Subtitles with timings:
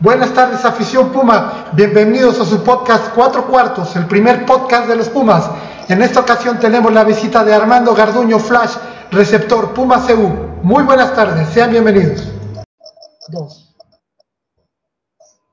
[0.00, 1.66] Buenas tardes, afición Puma.
[1.74, 5.50] Bienvenidos a su podcast Cuatro Cuartos, el primer podcast de los Pumas.
[5.90, 8.76] En esta ocasión tenemos la visita de Armando Garduño Flash,
[9.10, 10.62] receptor Puma CU.
[10.62, 12.26] Muy buenas tardes, sean bienvenidos.
[13.28, 13.76] Dos.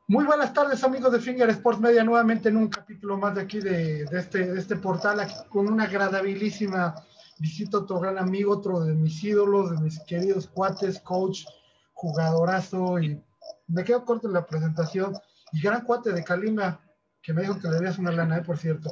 [0.07, 3.59] Muy buenas tardes, amigos de Finger Sports Media, nuevamente en un capítulo más de aquí
[3.59, 6.95] de, este, de este portal, aquí con una agradabilísima
[7.37, 11.43] visita a otro gran amigo, otro de mis ídolos, de mis queridos cuates, coach,
[11.91, 13.21] jugadorazo y
[13.67, 15.13] me quedo corto en la presentación.
[15.51, 16.81] Y gran cuate de Calima,
[17.21, 18.43] que me dijo que le debías una lana, ¿eh?
[18.43, 18.89] por cierto.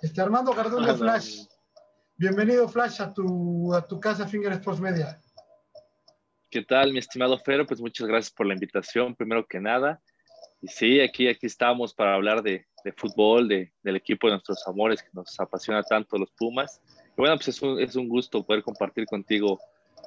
[0.00, 1.44] Este Armando Garduño Flash.
[2.16, 5.20] Bienvenido, Flash, a tu, a tu casa Finger Sports Media.
[6.50, 7.66] ¿Qué tal, mi estimado Fero?
[7.66, 10.00] Pues muchas gracias por la invitación, primero que nada.
[10.60, 14.66] Y sí, aquí, aquí estamos para hablar de, de fútbol, de, del equipo de nuestros
[14.66, 16.80] amores que nos apasiona tanto los Pumas.
[17.10, 19.60] Y bueno, pues es un, es un gusto poder compartir contigo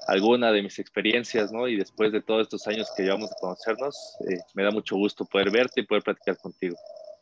[0.08, 1.68] alguna de mis experiencias, ¿no?
[1.68, 3.96] Y después de todos estos años que llevamos a conocernos,
[4.30, 6.78] eh, me da mucho gusto poder verte y poder platicar contigo.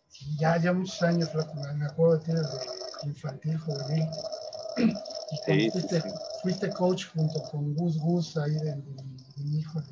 [0.07, 1.29] Sí, ya, ya muchos años,
[1.75, 4.07] me acuerdo de ti desde infantil, juvenil.
[4.77, 6.09] Y sí, fuiste, sí,
[6.41, 9.91] fuiste, coach junto con Gus Gus ahí de, de, de mi hijo, de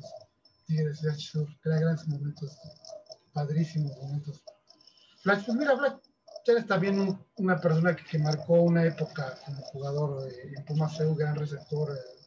[0.66, 1.48] Tigres de Sur.
[1.62, 2.58] grandes momentos,
[3.32, 4.42] padrísimos momentos.
[5.22, 5.94] Flash, pues mira, Flash,
[6.46, 10.98] eres también un, una persona que, que, marcó una época como jugador eh, en Pumas,
[11.00, 11.90] un gran receptor.
[11.92, 12.17] Eh,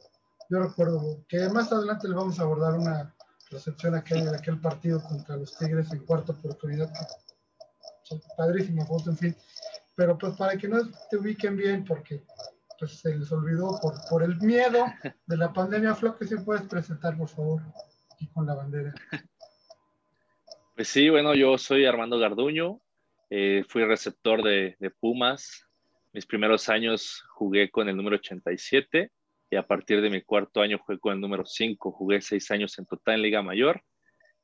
[0.52, 3.16] yo recuerdo que más adelante le vamos a abordar una
[3.49, 6.91] recepción aquel, de aquel partido contra los Tigres en cuarta oportunidad.
[8.35, 9.35] Padrísima foto, en fin.
[9.95, 12.25] Pero pues para que no te ubiquen bien, porque
[12.77, 14.83] pues se les olvidó por, el miedo
[15.25, 17.61] de la pandemia, Flo, que se puedes presentar, por favor,
[18.19, 18.93] y con la bandera.
[20.75, 22.81] Pues sí, bueno, yo soy Armando Garduño,
[23.30, 25.67] eh, fui receptor de Pumas.
[26.11, 29.11] Mis primeros años jugué con el número 87
[29.52, 32.80] y a partir de mi cuarto año jugué con el número 5, jugué seis años
[32.80, 33.83] en total en Liga Mayor.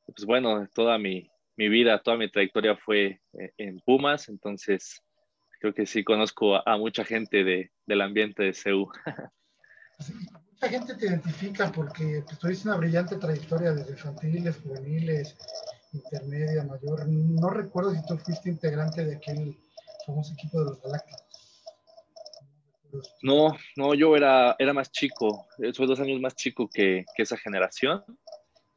[0.04, 5.02] Pues bueno, toda mi, mi vida, toda mi trayectoria fue eh, en Pumas, entonces
[5.60, 8.86] creo que sí conozco a, a mucha gente de, del ambiente de CEU.
[10.52, 15.38] mucha gente te identifica porque pues, tuviste una brillante trayectoria desde infantiles, juveniles,
[15.94, 17.08] intermedia, mayor.
[17.08, 19.56] No recuerdo si tú fuiste integrante de aquel
[20.04, 21.27] famoso equipo de los Galácticos.
[23.22, 27.36] No, no, yo era, era más chico, soy dos años más chico que, que, esa
[27.36, 28.02] generación,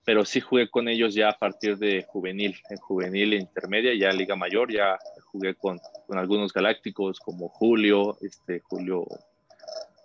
[0.04, 4.12] pero sí jugué con ellos ya a partir de juvenil, en juvenil e intermedia, ya
[4.12, 4.98] Liga Mayor, ya
[5.32, 9.06] jugué con, con algunos galácticos como Julio, este, Julio,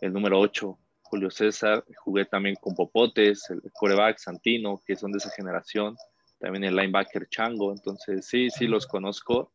[0.01, 5.19] el número 8, Julio César, jugué también con Popotes, el coreback Santino, que son de
[5.19, 5.97] esa generación,
[6.39, 9.53] también el linebacker Chango, entonces sí, sí los conozco,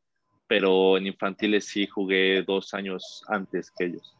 [0.47, 4.15] pero en infantiles sí jugué dos años antes que ellos.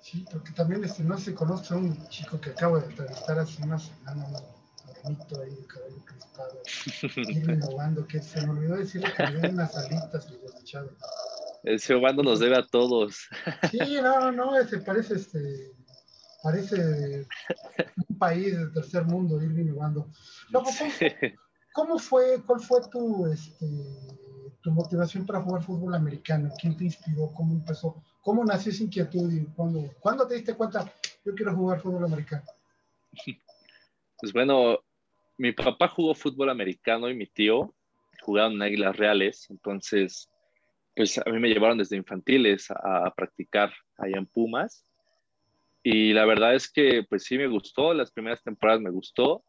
[0.00, 3.62] Sí, porque también este, no se conoce a un chico que acabo de entrevistar hace
[3.62, 6.62] una semana, un bonito ahí de cabello crispado,
[7.52, 10.90] innovando, que se me olvidó decirle que le unas alitas y desechado.
[11.62, 13.28] Ese Obando nos debe a todos.
[13.70, 15.72] Sí, no, no, ese parece este
[16.42, 17.26] parece
[18.08, 20.10] un país del tercer mundo, ir innovando.
[20.50, 21.06] No, ¿cómo, sí.
[21.72, 23.66] ¿Cómo fue, cuál fue tu este
[24.62, 26.50] tu motivación para jugar fútbol americano?
[26.58, 27.30] ¿Quién te inspiró?
[27.34, 28.02] ¿Cómo empezó?
[28.20, 30.92] ¿Cómo nació esa inquietud y cuándo, cuándo te diste cuenta
[31.24, 32.44] yo quiero jugar fútbol americano?
[34.18, 34.80] Pues bueno,
[35.38, 37.74] mi papá jugó fútbol americano y mi tío
[38.22, 40.30] jugaban en Águilas Reales, entonces
[40.94, 44.84] pues a mí me llevaron desde infantiles a, practicar allá en Pumas
[45.82, 49.42] y la verdad es que pues sí me gustó, las primeras temporadas me gustó.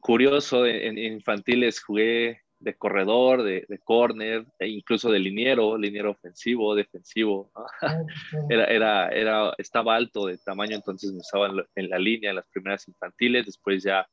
[0.00, 6.74] Curioso, en infantiles jugué de corredor, de, de corner, e incluso de liniero, liniero ofensivo,
[6.74, 7.50] defensivo.
[8.50, 12.48] Era, era, era, estaba alto de tamaño, entonces me usaban en la línea en las
[12.48, 14.06] primeras infantiles, después ya,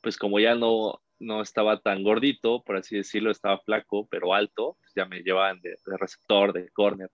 [0.00, 4.76] pues como ya no, no estaba tan gordito, por así decirlo, estaba flaco, pero alto,
[4.80, 7.10] pues ya me llevaban de, de receptor, de corner.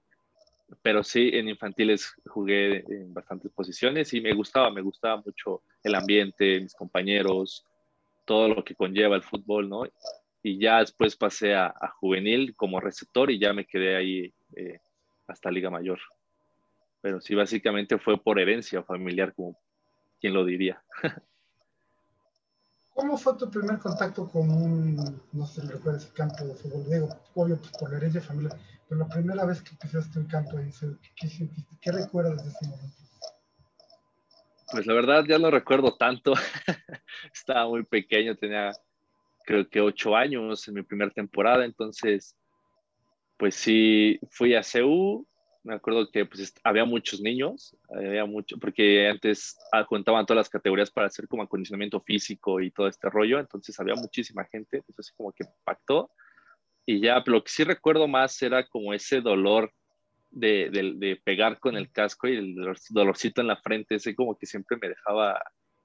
[0.82, 5.94] Pero sí, en infantiles jugué en bastantes posiciones y me gustaba, me gustaba mucho el
[5.94, 7.66] ambiente, mis compañeros,
[8.24, 9.84] todo lo que conlleva el fútbol, ¿no?
[10.42, 14.80] Y ya después pasé a, a, juvenil como receptor y ya me quedé ahí eh,
[15.26, 16.00] hasta Liga Mayor.
[17.00, 19.58] Pero sí, básicamente fue por herencia familiar, como
[20.20, 20.82] quien lo diría.
[22.94, 26.84] ¿Cómo fue tu primer contacto con un, no sé, recuerdas el campo de fútbol?
[26.90, 28.58] Digo, obvio, pues por la herencia familiar,
[28.88, 30.70] pero la primera vez que pisaste un campo ahí,
[31.16, 31.74] ¿qué sentiste?
[31.80, 32.96] ¿Qué recuerdas de ese momento?
[34.70, 36.34] Pues la verdad ya no recuerdo tanto.
[37.32, 38.72] Estaba muy pequeño, tenía
[39.44, 42.36] creo que ocho años en mi primera temporada, entonces,
[43.36, 45.26] pues sí, fui a CEU
[45.64, 49.56] me acuerdo que pues, había muchos niños, había mucho, porque antes
[49.86, 53.94] juntaban todas las categorías para hacer como acondicionamiento físico y todo este rollo, entonces había
[53.94, 56.10] muchísima gente, entonces como que impactó.
[56.84, 59.72] Y ya, lo que sí recuerdo más era como ese dolor
[60.30, 62.56] de, de, de, pegar con el casco y el
[62.90, 65.40] dolorcito en la frente, ese como que siempre me dejaba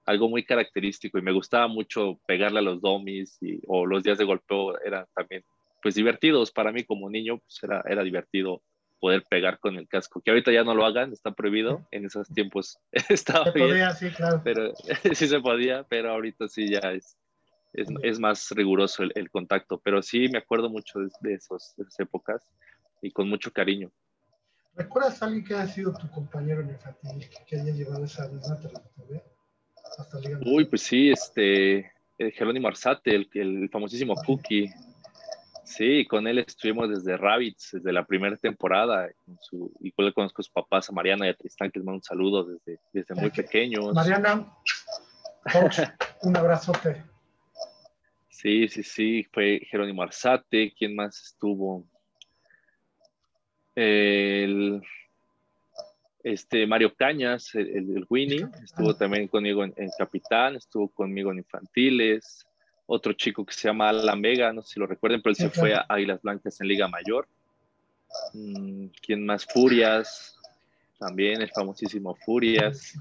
[0.07, 4.17] algo muy característico y me gustaba mucho pegarle a los dummies y, o los días
[4.17, 5.43] de golpeo eran también
[5.83, 8.63] pues divertidos para mí como niño, pues era, era divertido
[8.99, 12.27] poder pegar con el casco, que ahorita ya no lo hagan, está prohibido, en esos
[12.29, 14.41] tiempos estaba se Podía, sí, claro.
[14.43, 14.73] Pero
[15.13, 17.17] sí se podía, pero ahorita sí ya es,
[17.73, 21.73] es, es más riguroso el, el, contacto, pero sí me acuerdo mucho de, de, esos,
[21.75, 22.49] de, esas épocas
[23.01, 23.91] y con mucho cariño.
[24.73, 28.57] ¿Recuerdas a alguien que haya sido tu compañero en infantil, que haya llevado esa misma
[28.57, 29.23] trayectoria?
[30.45, 34.69] Uy, pues sí, este, Jerónimo Arzate, el, el famosísimo Cookie,
[35.67, 39.09] Sí, con él estuvimos desde Rabbits, desde la primera temporada.
[39.25, 41.97] Con su, igual conozco a sus papás, a Mariana y a Tristán, que les mando
[41.97, 43.93] un saludo desde, desde muy pequeños.
[43.93, 44.47] Mariana,
[46.21, 47.03] un abrazote.
[48.29, 50.73] Sí, sí, sí, fue Jerónimo Arzate.
[50.73, 51.85] ¿Quién más estuvo?
[53.75, 54.81] El,
[56.33, 61.39] este, Mario Cañas, el, el Winnie, estuvo también conmigo en, en Capitán, estuvo conmigo en
[61.39, 62.47] Infantiles
[62.87, 65.49] otro chico que se llama Alan Vega, no sé si lo recuerden, pero él se
[65.49, 67.27] fue a Águilas Blancas en Liga Mayor.
[68.33, 69.45] Mm, ¿Quién más?
[69.45, 70.37] Furias,
[70.97, 72.97] también el famosísimo Furias.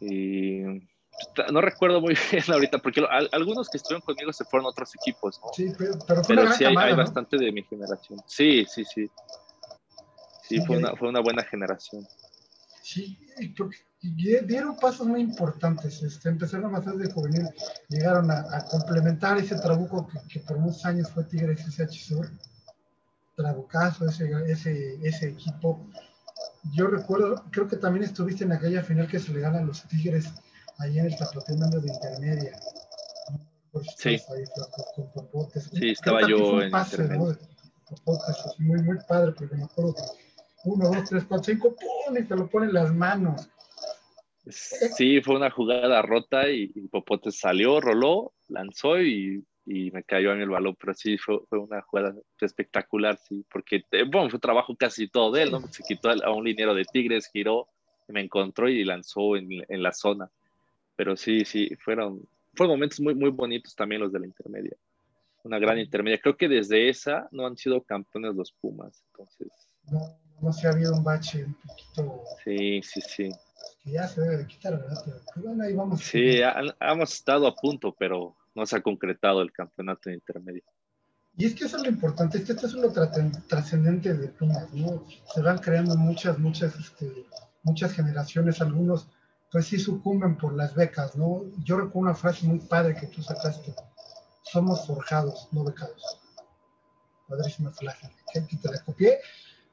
[0.00, 0.62] Y
[1.52, 5.40] no recuerdo muy bien ahorita, porque algunos que estuvieron conmigo se fueron a otros equipos,
[5.40, 5.52] ¿no?
[5.52, 8.18] Sí, pero, pero, sí hay, hay bastante de mi generación.
[8.26, 9.08] Sí, sí, sí.
[10.50, 12.04] Sí, fue, una, fue una buena generación.
[12.82, 13.16] Sí,
[13.54, 16.02] creo que dieron pasos muy importantes.
[16.02, 17.48] Este, empezaron a ser de juvenil,
[17.88, 22.28] llegaron a, complementar ese trabuco que, por muchos años fue Tigres SH Sur.
[23.36, 25.86] Trabucazo, ese, ese, ese equipo.
[26.74, 30.32] Yo recuerdo, creo que también estuviste en aquella final que se le ganan los Tigres
[30.78, 31.14] ahí en el
[31.60, 32.58] medio de intermedia.
[33.96, 34.18] Sí.
[35.78, 37.36] sí, estaba yo en pase, ¿no?
[38.58, 40.29] muy, muy padre, porque me acuerdo que
[40.64, 42.16] uno, dos, tres, cuatro, cinco, ¡pum!
[42.16, 43.48] y te lo ponen las manos.
[44.48, 50.40] Sí, fue una jugada rota y, Popote salió, roló, lanzó y, y, me cayó en
[50.40, 54.74] el balón, pero sí fue, fue una jugada espectacular, sí, porque eh, bueno, fue trabajo
[54.76, 55.60] casi todo de él, ¿no?
[55.68, 57.68] Se quitó a un liniero de Tigres, giró,
[58.08, 60.30] me encontró y lanzó en, en la zona.
[60.96, 64.76] Pero sí, sí, fueron, fueron momentos muy, muy bonitos también los de la intermedia.
[65.44, 66.20] Una gran intermedia.
[66.20, 69.48] Creo que desde esa no han sido campeones los Pumas, entonces.
[70.40, 72.24] No, se ha habido un bache un poquito.
[72.44, 73.30] Sí, sí, sí
[73.82, 75.02] que ya se debe de quitar, ¿verdad?
[75.04, 76.00] Pero, pues, bueno, ahí vamos.
[76.00, 76.40] Sí,
[76.80, 80.62] hemos estado a punto, pero no se ha concretado el campeonato intermedio.
[81.36, 84.72] Y es que eso es lo importante, es que esto es lo trascendente de Pumas,
[84.74, 85.06] ¿no?
[85.32, 87.24] Se van creando muchas, muchas, este,
[87.62, 89.08] muchas generaciones, algunos
[89.50, 91.42] pues sí sucumben por las becas, ¿no?
[91.64, 93.74] Yo recuerdo una frase muy padre que tú sacaste,
[94.42, 96.20] somos forjados, no becados.
[97.26, 99.18] Padrísima frase, que te la copié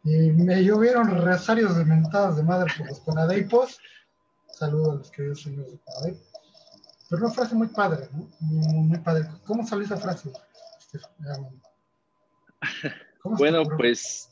[0.04, 3.80] y me llovieron rezarios de mentadas de madre por los conadeipos.
[4.52, 6.18] Saludos a los queridos señores de Conadeip.
[7.10, 8.30] Pero una frase muy padre, ¿no?
[8.40, 9.28] Muy, padre.
[9.46, 10.32] ¿Cómo salió esa frase?
[13.24, 14.30] bueno, pues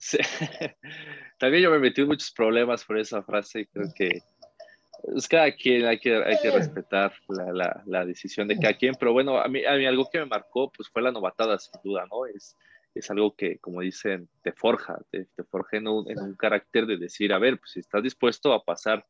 [1.38, 4.22] también yo me metí en muchos problemas por esa frase y creo que
[5.14, 8.94] es cada quien hay que, hay que respetar la, la, la, decisión de cada quien,
[8.98, 11.80] pero bueno, a mí, a mí algo que me marcó pues fue la novatada sin
[11.82, 12.26] duda, ¿no?
[12.26, 12.56] Es,
[12.98, 16.86] es algo que, como dicen, te forja, te, te forja en un, en un, carácter
[16.86, 19.06] de decir, a ver, pues si estás dispuesto a pasar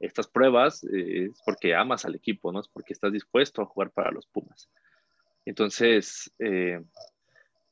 [0.00, 2.60] estas pruebas, eh, es porque amas al equipo, ¿no?
[2.60, 4.68] Es porque estás dispuesto a jugar para los Pumas.
[5.44, 6.80] Entonces, eh,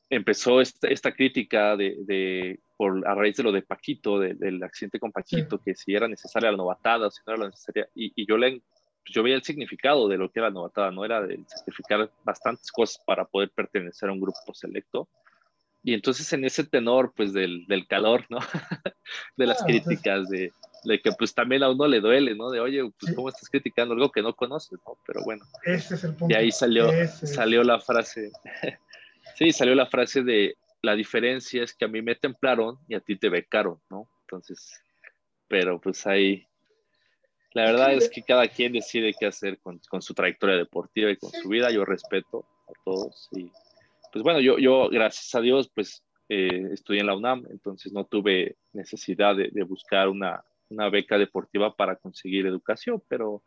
[0.09, 4.63] empezó esta, esta crítica de, de, por, a raíz de lo de Paquito, de, del
[4.63, 5.63] accidente con Paquito, sí.
[5.65, 8.61] que si era necesaria la novatada, si no era la necesaria, y, y yo le
[9.07, 12.11] pues, yo veía el significado de lo que era la novatada, no era de sacrificar
[12.25, 15.07] bastantes cosas para poder pertenecer a un grupo selecto,
[15.87, 18.39] y entonces en ese tenor, pues del, del calor, ¿no?
[19.37, 20.51] de las ah, críticas, de,
[20.83, 22.49] de, que pues también a uno le duele, ¿no?
[22.51, 24.97] De, oye, pues cómo estás criticando algo que no conoces, ¿no?
[25.07, 25.45] Pero bueno.
[25.63, 26.35] Ese es el punto.
[26.35, 28.31] Y ahí salió, salió la frase,
[29.37, 32.99] sí, salió la frase de, la diferencia es que a mí me templaron y a
[32.99, 34.09] ti te becaron, ¿no?
[34.23, 34.81] Entonces,
[35.47, 36.45] pero pues ahí,
[37.53, 41.15] la verdad es que cada quien decide qué hacer con, con su trayectoria deportiva y
[41.15, 43.49] con su vida, yo respeto a todos y
[44.11, 48.05] pues bueno, yo, yo gracias a Dios, pues eh, estudié en la UNAM, entonces no
[48.05, 53.43] tuve necesidad de, buscar una, una, beca deportiva para conseguir educación, pero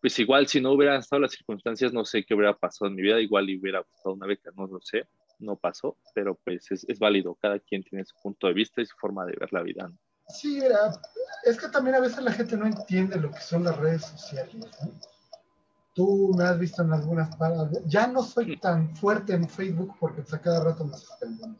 [0.00, 3.02] pues igual si no hubieran estado las circunstancias, no sé qué hubiera pasado en mi
[3.02, 5.06] vida, igual hubiera buscado una beca, no lo sé.
[5.38, 8.96] no pasó, pero pues es, válido, cada quien tiene su punto de vista y su
[8.96, 9.92] forma de ver la vida.
[10.28, 10.92] Sí, mira,
[11.44, 14.66] es que también a veces la gente no entiende lo que son las redes sociales.
[15.96, 17.70] Tú me has visto en algunas paradas.
[17.86, 21.58] Ya no soy tan fuerte en Facebook porque pues, a cada rato me suspenden.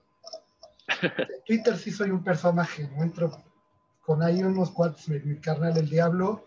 [1.03, 3.43] En Twitter sí soy un personaje, no entro
[4.05, 6.45] con ahí unos cuantos, mi, carnal el Diablo,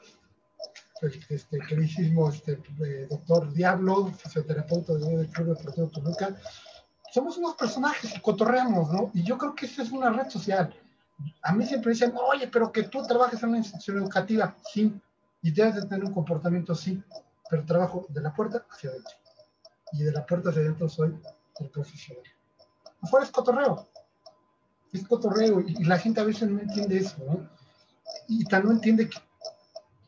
[1.01, 2.53] este queridísimo este,
[2.85, 6.37] eh, doctor Diablo, fisioterapeuta del Club Deportivo Toluca.
[7.11, 9.11] Somos unos personajes y cotorreamos, ¿no?
[9.13, 10.73] Y yo creo que esa es una red social
[11.41, 14.93] a mí siempre dicen, oye, pero que tú trabajes en una institución educativa, sí,
[15.41, 17.01] y debes de tener un comportamiento, sí,
[17.49, 19.13] pero trabajo de la puerta hacia adentro.
[19.93, 21.17] Y de la puerta hacia adentro soy
[21.59, 22.23] el profesional.
[23.01, 23.87] Afuera es cotorreo.
[24.91, 27.49] Es cotorreo y, la gente a veces no entiende eso, ¿no?
[28.27, 29.09] Y tan no entiende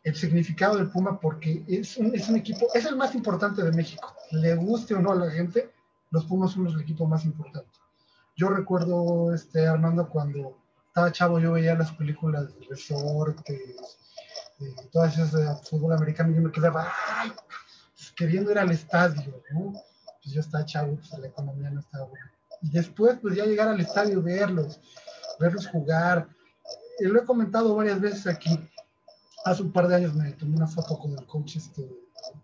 [0.03, 3.71] el significado del Puma porque es un, es un equipo, es el más importante de
[3.71, 4.15] México.
[4.31, 5.71] Le guste o no a la gente,
[6.09, 7.79] los Pumas son los equipos más importantes.
[8.35, 10.57] Yo recuerdo, este, Armando, cuando
[10.87, 13.97] estaba chavo, yo veía las películas de resortes,
[14.91, 16.91] todas esas de fútbol americano, yo me quedaba.
[18.01, 19.73] Pues, queriendo ir al estadio, ¿no?
[20.23, 22.31] Pues yo estaba chavo, pues la economía no estaba buena.
[22.61, 24.79] Y después, pues ya llegar al estadio, verlos,
[25.39, 26.27] verlos jugar.
[26.99, 28.59] Y lo he comentado varias veces aquí.
[29.45, 31.87] Hace un par de años me tomé una foto con el coach, este,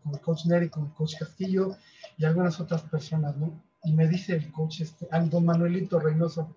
[0.04, 1.76] con el coach Neri, con el coach Castillo
[2.18, 3.64] y algunas otras personas, ¿no?
[3.84, 6.56] Y me dice el coach, este, don Manuelito Reynoso,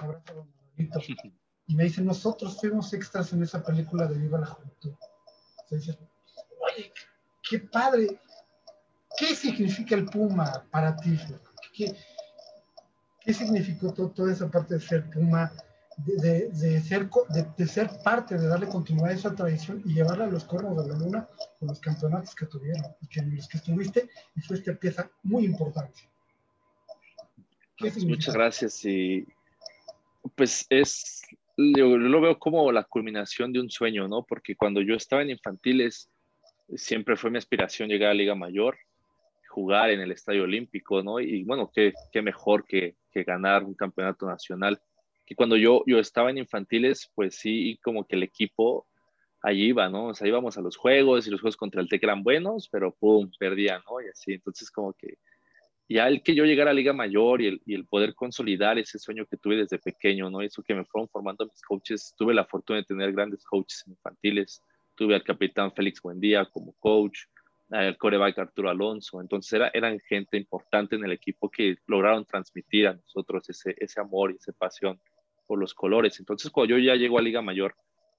[0.00, 0.48] abrazo don
[1.66, 4.94] y me dicen, nosotros fuimos extras en esa película de Viva la Juventud.
[5.70, 6.92] oye,
[7.48, 8.20] qué padre.
[9.16, 11.18] ¿Qué significa el Puma para ti?
[11.74, 11.94] ¿Qué,
[13.20, 15.52] qué significó toda esa parte de ser Puma,
[15.98, 17.08] de, de, ser,
[17.56, 20.92] de, ser parte, de darle continuidad a esa tradición y llevarla a los cuernos de
[20.92, 21.28] la luna
[21.58, 25.44] con los campeonatos que tuvieron y que en los que estuviste y fuiste pieza muy
[25.44, 26.08] importante?
[28.06, 29.26] Muchas gracias y
[30.36, 31.21] pues es,
[31.76, 34.24] yo lo veo como la culminación de un sueño, ¿no?
[34.24, 36.10] Porque cuando yo estaba en infantiles,
[36.76, 38.78] siempre fue mi aspiración llegar a Liga Mayor,
[39.48, 41.20] jugar en el Estadio Olímpico, ¿no?
[41.20, 44.80] Y bueno, qué, qué mejor que, que, ganar un campeonato nacional.
[45.26, 48.86] Que cuando yo, yo estaba en infantiles, pues sí, como que el equipo
[49.42, 50.08] allí iba, ¿no?
[50.08, 52.94] O sea, íbamos a los juegos y los juegos contra el TEC eran buenos, pero
[52.94, 54.00] pum, perdían, ¿no?
[54.00, 55.18] Y así, entonces como que
[55.92, 58.98] ya el que yo llegara a Liga Mayor y el, y el, poder consolidar ese
[58.98, 60.40] sueño que tuve desde pequeño, ¿no?
[60.40, 62.14] Eso que me fueron formando mis coaches.
[62.16, 64.62] Tuve la fortuna de tener grandes coaches infantiles.
[64.94, 67.20] Tuve al capitán Félix Buendía como coach,
[67.70, 69.20] al coreback Arturo Alonso.
[69.20, 74.00] Entonces era, eran gente importante en el equipo que lograron transmitir a nosotros ese, ese
[74.00, 75.00] amor y esa pasión
[75.46, 76.20] por los colores.
[76.20, 77.74] Entonces cuando yo ya llego a Liga Mayor,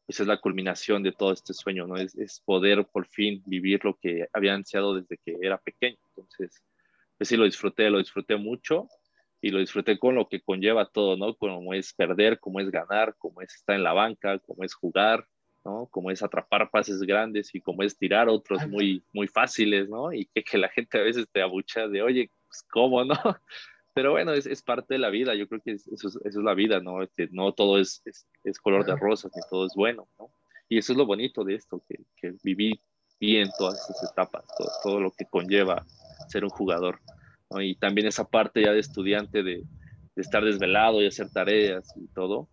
[0.06, 1.96] pues es la culminación de todo este sueño, ¿no?
[1.96, 5.98] Es, es poder por fin vivir lo que había ansiado desde que era pequeño.
[6.10, 6.62] Entonces
[7.17, 8.88] pues sí lo disfruté, lo disfruté mucho
[9.41, 11.36] y lo disfruté con lo que conlleva todo, ¿no?
[11.36, 15.27] Como es perder, como es ganar, como es estar en la banca, como es jugar,
[15.65, 15.88] ¿no?
[15.91, 20.13] Como es atrapar pases grandes y como es tirar otros muy, muy fáciles, ¿no?
[20.13, 23.15] Y que, que la gente a veces te abucha de, oye, pues, ¿cómo, no?
[23.93, 26.36] Pero bueno, es, es parte de la vida, yo creo que eso, es, eso es
[26.36, 27.03] la vida, ¿no?
[27.03, 30.32] Este, no todo es, es, es, color de rosas, ni todo es bueno, ¿no?
[30.70, 32.79] Y eso es lo bonito de esto, que, que viví
[33.20, 35.86] bien todas esas etapas, todo, todo lo que conlleva
[36.27, 37.00] ser un jugador.
[37.60, 39.63] Y también esa parte ya de estudiante de,
[40.15, 42.50] de, estar desvelado y hacer tareas y todo.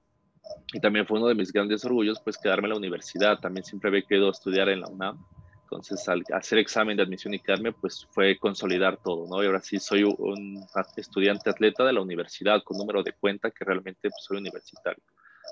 [0.73, 3.39] Y también fue uno de mis grandes orgullos, pues quedarme en la universidad.
[3.39, 5.25] También siempre había querido estudiar en la UNAM.
[5.71, 9.41] Entonces, al hacer examen de admisión y quedarme, pues fue consolidar todo, ¿no?
[9.41, 13.65] Y ahora sí soy un estudiante atleta de la universidad con número de cuenta que
[13.65, 15.03] realmente pues, soy universitario.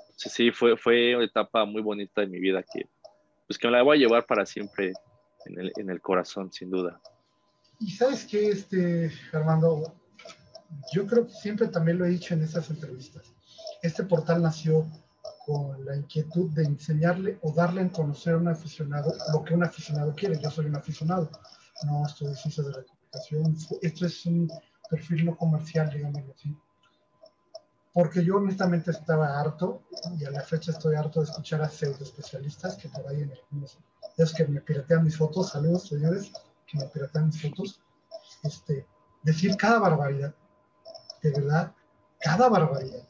[0.01, 2.85] Entonces, sí, fue, fue una etapa muy bonita de mi vida que,
[3.47, 4.91] pues, que me la voy a llevar para siempre
[5.45, 6.99] en el, en el corazón, sin duda.
[7.79, 9.95] Y sabes que, este, Armando,
[10.91, 13.23] yo creo que siempre también lo he dicho en estas entrevistas.
[13.81, 14.85] Este portal nació
[15.45, 19.63] con la inquietud de enseñarle o darle a conocer a un aficionado lo que un
[19.63, 20.39] aficionado quiere.
[20.41, 21.29] Yo soy un aficionado,
[21.85, 23.57] no estudio ciencias de la comunicación.
[23.81, 24.51] Esto es un
[24.89, 26.55] perfil no comercial, digámoslo así.
[27.93, 29.83] Porque yo honestamente estaba harto,
[30.19, 33.31] y a la fecha estoy harto de escuchar a pseudo especialistas que por ahí en
[33.31, 33.79] algunos,
[34.17, 36.31] es que me piratean mis fotos, saludos señores,
[36.69, 37.81] que me mis fotos,
[38.43, 38.85] este,
[39.23, 40.33] decir cada barbaridad,
[41.21, 41.73] de verdad,
[42.19, 43.07] cada barbaridad.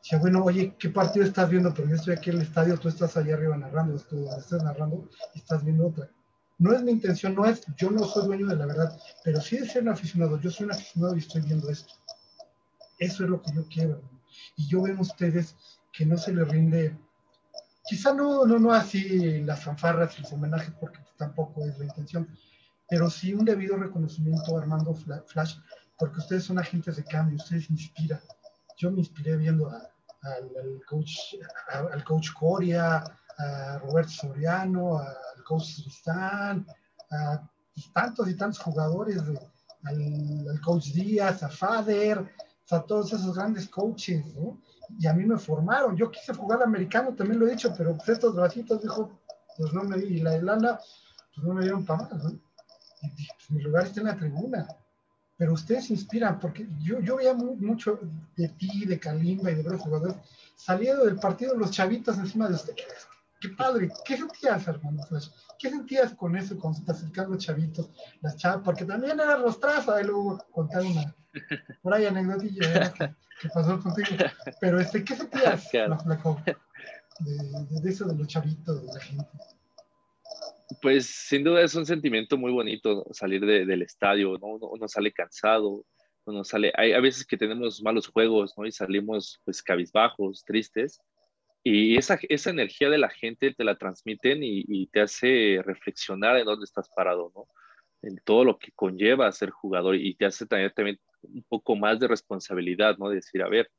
[0.00, 1.72] sea, bueno, oye, ¿qué partido estás viendo?
[1.72, 5.08] Pero yo estoy aquí en el estadio, tú estás allá arriba narrando, tú estás narrando
[5.34, 6.10] y estás viendo otra.
[6.58, 9.58] No es mi intención, no es, yo no soy dueño de la verdad, pero sí
[9.58, 11.94] de ser un aficionado, yo soy un aficionado y estoy viendo esto.
[12.98, 14.00] Eso es lo que yo quiero.
[14.56, 15.56] Y yo veo a ustedes
[15.92, 16.96] que no se le rinde,
[17.84, 22.28] quizá no, no, no así las fanfarras y los homenajes, porque tampoco es la intención,
[22.88, 25.56] pero sí un debido reconocimiento a Armando Flash
[25.98, 28.20] porque ustedes son agentes de cambio, ustedes inspiran.
[28.76, 31.36] Yo me inspiré viendo al, coach,
[31.70, 33.04] al coach Coria,
[33.38, 36.66] a Roberto Soriano, al coach Tristán,
[37.10, 37.48] a
[37.92, 39.22] tantos y tantos jugadores,
[39.84, 42.28] al, coach Díaz, a Fader,
[42.70, 44.60] a todos esos grandes coaches, ¿no?
[44.98, 45.96] Y a mí me formaron.
[45.96, 49.20] Yo quise jugar americano, también lo he dicho, pero pues estos bracitos, dijo,
[49.56, 50.80] pues no me di, y la lana,
[51.34, 52.40] pues no me dieron para más, ¿no?
[53.48, 54.66] Mi lugar está en la tribuna.
[55.36, 57.98] Pero ustedes inspiran, porque yo, yo veía mucho
[58.36, 60.16] de ti, de Kalimba y de otros jugadores,
[60.54, 63.08] saliendo del partido los chavitos encima de ustedes
[63.44, 65.02] qué padre, ¿qué sentías, hermano
[65.58, 67.90] ¿Qué sentías con eso, cuando se te acercaban los chavitos,
[68.22, 68.62] las chavas?
[68.64, 71.14] Porque también era rostraza, y luego contar una,
[71.82, 74.08] por ahí anecdotilla que, pasó contigo.
[74.60, 75.70] Pero, este, ¿qué sentías,
[77.20, 79.28] de, eso de los chavitos, de la gente?
[80.80, 84.46] Pues sin duda es un sentimiento muy bonito salir del estadio, ¿no?
[84.66, 85.84] Uno, sale cansado,
[86.24, 88.66] uno sale, hay a veces que tenemos malos juegos, ¿no?
[88.66, 91.00] Y salimos pues cabizbajos, tristes,
[91.62, 96.44] y esa, esa energía de la gente te la transmiten y, te hace reflexionar en
[96.44, 97.48] dónde estás parado, ¿no?
[98.02, 101.98] En todo lo que conlleva ser jugador y te hace también, también un poco más
[101.98, 103.08] de responsabilidad, ¿no?
[103.08, 103.70] De decir, a ver,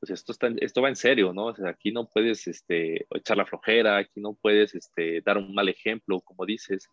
[0.00, 1.46] pues esto, está, esto va en serio, ¿no?
[1.46, 5.54] O sea, aquí no puedes este, echar la flojera, aquí no puedes este, dar un
[5.54, 6.88] mal ejemplo, como dices,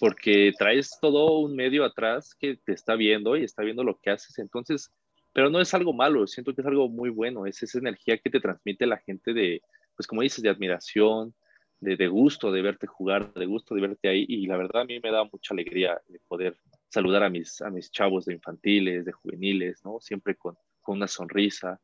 [0.00, 4.10] porque traes todo un medio atrás que te está viendo y está viendo lo que
[4.10, 4.38] haces.
[4.38, 4.90] Entonces,
[5.32, 8.30] pero no es algo malo, siento que es algo muy bueno, es esa energía que
[8.30, 9.62] te transmite la gente de,
[9.94, 11.34] pues como dices, de admiración,
[11.80, 14.24] de, gusto de verte jugar, de gusto de verte ahí.
[14.28, 16.56] Y la verdad a mí me da mucha alegría de poder
[16.88, 20.00] saludar a mis, a mis chavos de infantiles, de juveniles, ¿no?
[20.00, 21.80] Siempre con, con una sonrisa,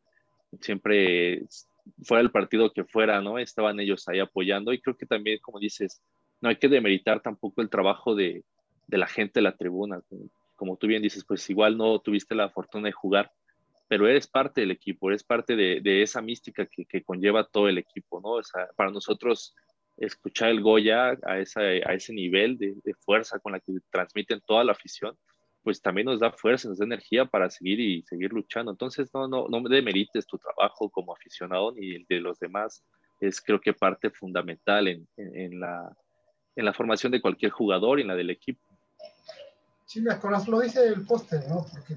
[0.61, 1.45] siempre
[2.03, 3.39] fuera el partido que fuera, ¿no?
[3.39, 6.03] Estaban ellos ahí apoyando y creo que también, como dices,
[6.41, 8.45] no hay que demeritar tampoco el trabajo de,
[8.87, 10.01] de la gente de la tribuna.
[10.57, 13.31] Como tú bien dices, pues igual no tuviste la fortuna de jugar,
[13.89, 17.69] pero eres parte del equipo, eres parte de, de esa mística que, que, conlleva todo
[17.69, 18.31] el equipo, ¿no?
[18.35, 18.43] O
[18.77, 19.55] para nosotros
[19.97, 24.65] escuchar el Goya a, esa, a ese nivel de, fuerza con la que transmiten toda
[24.65, 25.17] la afición,
[25.65, 28.71] pues también nos da fuerza, nos da energía para seguir y seguir luchando.
[28.71, 32.85] Entonces, no, no, no demerites tu trabajo como aficionado ni el de los demás.
[33.19, 35.97] Es creo que parte fundamental en, en, en la,
[36.55, 38.63] en la formación de cualquier jugador y en la del equipo.
[39.87, 40.03] Sí,
[40.49, 41.67] lo dice el póster, ¿no?
[41.71, 41.97] Porque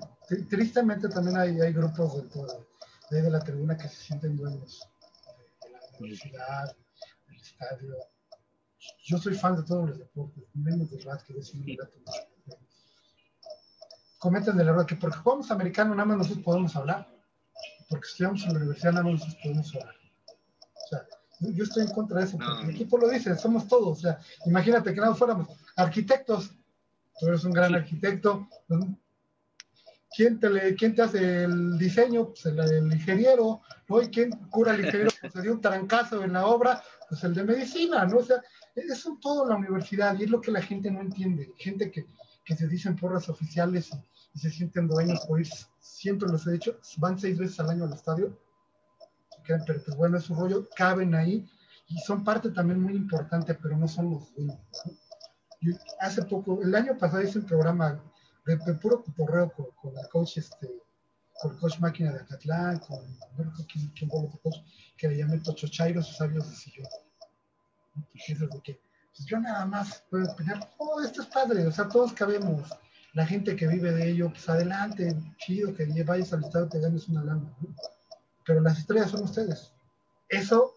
[0.50, 2.30] tristemente también hay, hay grupos
[3.10, 4.88] de, de, la tribuna que se sienten dueños
[5.64, 6.76] de, la universidad,
[7.28, 7.96] del estadio.
[9.04, 11.66] Yo soy fan de todos los deportes, menos del básquet, es un
[14.18, 17.08] Cometen del error que porque jugamos americano nada más nosotros podemos hablar,
[17.90, 19.96] porque estudiamos en la universidad nada más nosotros podemos hablar.
[20.74, 21.08] O sea,
[21.40, 24.00] yo estoy en contra de eso, porque el equipo lo dice, somos todos.
[24.00, 26.52] O sea, imagínate que nada fuéramos arquitectos,
[27.20, 28.48] tú eres un gran arquitecto.
[30.16, 32.30] ¿Quién te, le, ¿Quién te hace el diseño?
[32.30, 34.02] Pues el, ingeniero, ¿no?
[34.02, 35.12] ¿Y quién cura el ingeniero?
[35.22, 38.18] Pues se dio un trancazo en la obra, pues el de medicina, ¿no?
[38.18, 38.42] O sea,
[38.76, 41.52] eso todo en la universidad y es lo que la gente no entiende.
[41.58, 42.08] Gente que,
[42.48, 43.90] que se dicen porras oficiales
[44.34, 47.84] y, se sienten dueños por ir, siempre los he dicho, van seis veces al año
[47.84, 48.40] al estadio,
[49.46, 51.46] pero pues bueno, es su rollo, caben ahí
[51.88, 54.60] y son parte también muy importante, pero no son los dueños.
[54.86, 54.94] ¿no?
[56.00, 58.02] hace poco, el año pasado hice un programa
[58.46, 60.70] de, puro cotorreo con, con, la coach, este,
[61.42, 63.00] con el coach máquina de Acatlán, con,
[63.36, 64.58] bueno, ¿quién, quién fue el coach?
[64.96, 66.88] Que le llamé Tocho Chairo, sus sabios de sillón.
[68.04, 68.80] de que,
[69.18, 72.70] pues yo nada más puedo opinar, oh, esto es padre, o sea, todos cabemos.
[73.14, 76.80] La gente que vive de ello, pues adelante, chido, que vayas al estado y te
[76.80, 77.52] ganes una lana.
[78.46, 79.74] Pero las estrellas son ustedes.
[80.30, 80.76] Eso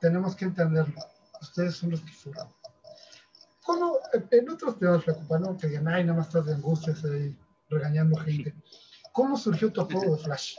[0.00, 1.00] tenemos que entenderlo.
[1.40, 2.48] Ustedes son los que fueron.
[3.62, 5.04] ¿Cómo, en otros temas,
[5.40, 5.56] ¿no?
[5.56, 7.02] Que digan, ay, nada más estás de angustias
[7.68, 8.52] regañando gente.
[9.12, 10.56] ¿Cómo surgió tu apodo Flash?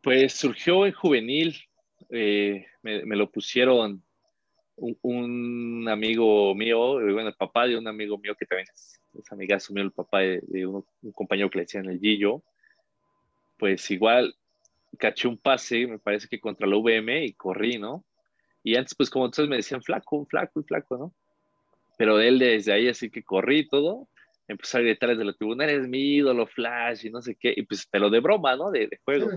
[0.00, 1.56] Pues surgió en juvenil.
[2.16, 4.00] Eh, me, lo pusieron
[4.76, 9.32] un, amigo mío, eh, bueno, el papá de un amigo mío que también es, es
[9.32, 12.42] amigazo mío, el papá de, un, compañero que le decían el Gillo.
[13.58, 14.36] Pues igual
[14.96, 18.04] caché un pase, me parece que contra la VM y corrí, ¿no?
[18.62, 21.12] Y antes, pues como todos me decían flaco, flaco flaco, ¿no?
[21.98, 24.08] Pero él desde ahí, así que corrí y todo,
[24.46, 27.62] empezó a gritar desde la tribuna, eres mi ídolo, Flash, y no sé qué, y
[27.62, 28.70] pues pero de broma, ¿no?
[28.70, 29.30] De, juego.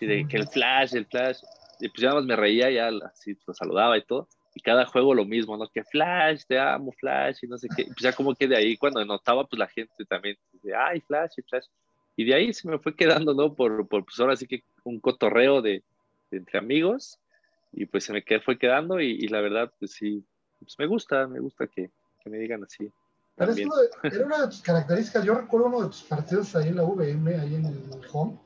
[0.00, 1.38] y de que el Flash, el Flash.
[1.80, 4.28] Y pues ya más me reía, ya así lo saludaba y todo.
[4.54, 5.68] Y cada juego lo mismo, ¿no?
[5.68, 7.82] Que Flash, te amo, Flash, y no sé qué.
[7.82, 11.00] Y pues ya como que de ahí, cuando notaba, pues la gente también, dice, ay,
[11.00, 11.66] Flash, y Flash.
[12.16, 13.54] Y de ahí se me fue quedando, ¿no?
[13.54, 15.84] Por, por pues ahora sí que un cotorreo de,
[16.30, 17.18] de entre amigos
[17.72, 20.24] y pues se me quedó, fue quedando y, la verdad, pues sí,
[20.58, 21.90] pues me gusta, me gusta que,
[22.22, 22.90] que, me digan así.
[23.36, 23.52] Pero
[24.02, 25.24] era una de tus características.
[25.24, 28.36] Yo recuerdo uno de tus partidos ahí en la VM, ahí en el home,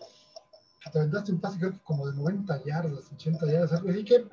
[0.82, 4.04] que te aventaste un pase creo que como de 90 yardas, 80 yardas, algo así
[4.04, 4.26] que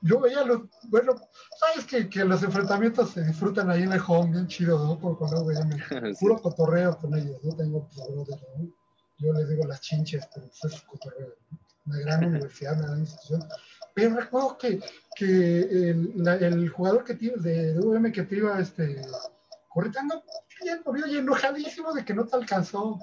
[0.00, 1.14] yo veía los, bueno,
[1.58, 4.98] sabes que, que, los enfrentamientos se disfrutan ahí en el home, bien chido, ¿no?
[4.98, 5.76] Por con la VM,
[6.20, 8.24] puro cotorreo con ellos, no tengo pues, ¿no?
[9.18, 11.58] Yo les digo las chinches, pero pues es cotorreo, ¿no?
[11.86, 13.44] Una gran universidad, una gran institución.
[13.94, 14.80] Pero recuerdo que,
[15.16, 19.02] que el, el, jugador que tienes de, de que te iba este,
[19.68, 20.22] corriendo,
[20.62, 23.00] bien, oye, enojadísimo de que no te alcanzó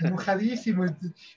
[0.00, 0.86] enojadísimo.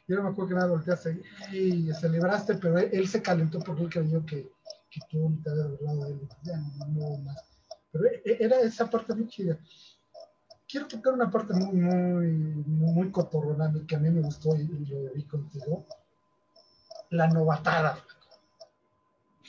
[0.08, 3.90] Yo no me acuerdo que nada volteaste y celebraste, pero él, se calentó porque él
[3.90, 4.50] creyó que,
[4.90, 6.30] que tú te habías burlado de él.
[6.44, 7.44] Ya no, no más.
[7.92, 9.58] Pero e, e, era esa parte muy chida.
[10.68, 12.28] Quiero tocar una parte muy, muy,
[12.66, 15.86] muy cotorrona que a mí me gustó y, lo vi contigo.
[17.10, 17.98] La novatada.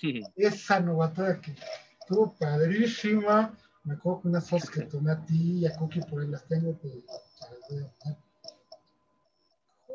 [0.36, 1.56] Esa novatada que
[2.00, 3.52] estuvo padrísima.
[3.82, 6.46] Me acuerdo que unas fotos que tomé a ti y a Cookie por ahí las
[6.46, 6.78] tengo.
[6.78, 7.04] Que,
[7.68, 8.16] que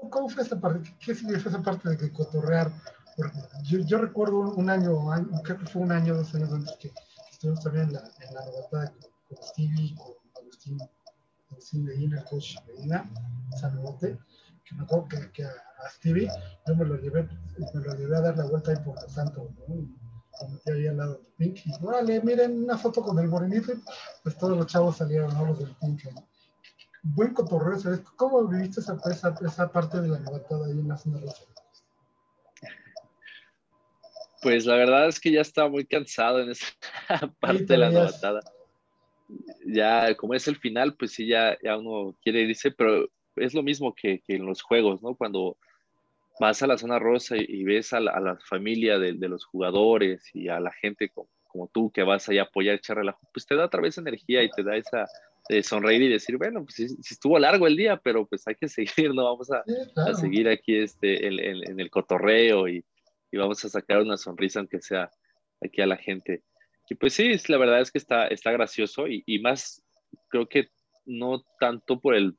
[0.09, 0.95] ¿Cómo fue esa parte?
[0.99, 2.71] ¿Qué significa esa parte de cotorrear?
[3.15, 4.97] Porque yo, recuerdo un año,
[5.43, 6.91] creo que fue un año, dos años antes que,
[7.31, 8.93] estuvimos también en la, en la novatada
[9.27, 10.77] con, Stevie, con Agustín,
[11.51, 13.09] Agustín Medina, el coach Medina,
[13.59, 14.17] Sanote,
[14.63, 15.51] que me acuerdo que, que a,
[15.95, 16.29] Stevie
[16.65, 17.27] yo me lo llevé,
[17.73, 19.75] me lo llevé a dar la vuelta ahí por el santo, ¿no?
[19.75, 23.27] Y me metí ahí al lado del Pink y vale, miren una foto con el
[23.27, 23.73] morenito,
[24.23, 25.45] pues todos los chavos salieron, ¿no?
[25.45, 26.27] Los del Pink, ¿no?
[27.03, 27.99] Buen cotorreo, ¿sabes?
[28.15, 31.43] ¿Cómo viviste esa, esa, esa parte de la novatada ahí en la zona rosa?
[34.41, 36.67] Pues la verdad es que ya estaba muy cansado en esa
[37.39, 38.41] parte de la novatada.
[39.65, 43.63] Ya, como es el final, pues sí, ya, ya uno quiere irse, pero es lo
[43.63, 45.15] mismo que, que en los juegos, ¿no?
[45.15, 45.57] Cuando
[46.39, 50.49] vas a la zona rosa y, ves a la, familia de, de, los jugadores y
[50.49, 53.55] a la gente como, como tú que vas ahí a apoyar, echar relajo, pues te
[53.55, 55.07] da otra vez energía y te da esa,
[55.63, 58.67] sonreír y decir, bueno, pues si, estuvo largo el día, pero pues hay que
[59.07, 59.25] seguir, ¿no?
[59.25, 59.63] Vamos a,
[59.97, 62.83] a seguir aquí este, en, el cotorreo y,
[63.31, 65.09] y, vamos a sacar una sonrisa aunque sea
[65.61, 66.43] aquí a la gente.
[66.89, 69.83] Y pues sí, la verdad es que está, está gracioso y, y más,
[70.29, 70.69] creo que
[71.05, 72.35] no tanto por el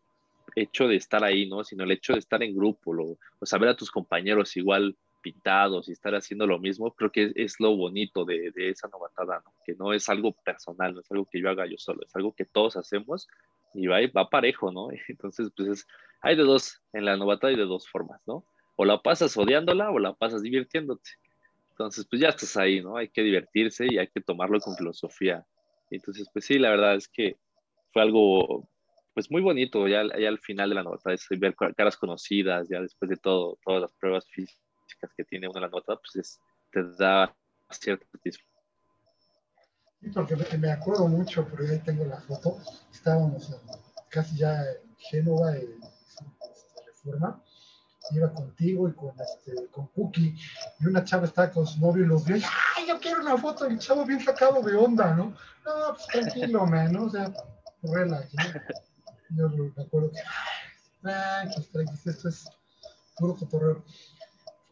[0.57, 1.65] hecho de estar ahí, ¿no?
[1.65, 5.89] Sino el hecho de estar en grupo, lo, o saber a tus compañeros igual pintados
[5.89, 9.55] y estar haciendo lo mismo, creo que es, lo bonito de, esa novatada, ¿no?
[9.65, 12.35] que no es algo personal, no es algo que yo haga yo solo, es algo
[12.35, 13.27] que todos hacemos
[13.73, 14.89] y va, va parejo, ¿no?
[15.09, 15.87] Entonces, pues
[16.21, 18.45] hay de dos, en la novatada hay de dos formas, ¿no?
[18.77, 21.11] O la pasas odiándola o la pasas divirtiéndote.
[21.71, 22.99] Entonces, pues ya estás ahí, ¿no?
[22.99, 25.47] Hay que divertirse y hay que tomarlo con filosofía.
[25.91, 27.37] Entonces, pues sí, la verdad es que
[27.93, 28.69] fue algo,
[29.15, 32.83] pues muy bonito, ya, ya al final de la novatada, es ver caras conocidas, ya
[32.83, 34.64] después de todo, todas las pruebas físicas
[35.17, 37.35] que tiene una la nota, pues te da
[37.71, 38.07] cierto
[40.13, 42.59] porque me acuerdo mucho, porque ahí tengo la foto,
[42.93, 43.57] estábamos
[44.11, 47.43] casi ya en Génova, en, este, Reforma,
[48.11, 50.37] iba contigo y con, este, con Cookie,
[50.81, 52.37] y una chava estaba con su novio y los vio,
[52.77, 53.69] ¡ay, yo quiero una foto!
[53.69, 55.35] Y el chavo bien sacado de onda, ¿no?
[55.65, 57.05] No, pues tranquilo, man, ¿no?
[57.05, 57.33] O sea,
[57.83, 59.49] relax, ¿no?
[59.49, 60.21] Yo me acuerdo que,
[61.01, 62.49] tranquilo, tranquilo, esto es
[63.17, 63.85] puro cotorreo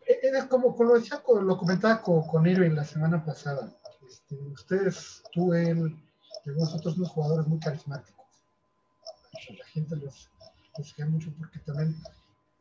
[0.06, 3.72] es como, lo decía, lo comentaba con, con Irving la semana pasada.
[4.08, 5.96] Este, ustedes, tú, él,
[6.44, 8.26] y nosotros somos jugadores muy carismáticos.
[9.58, 10.30] La gente los,
[10.76, 11.96] los mucho porque también,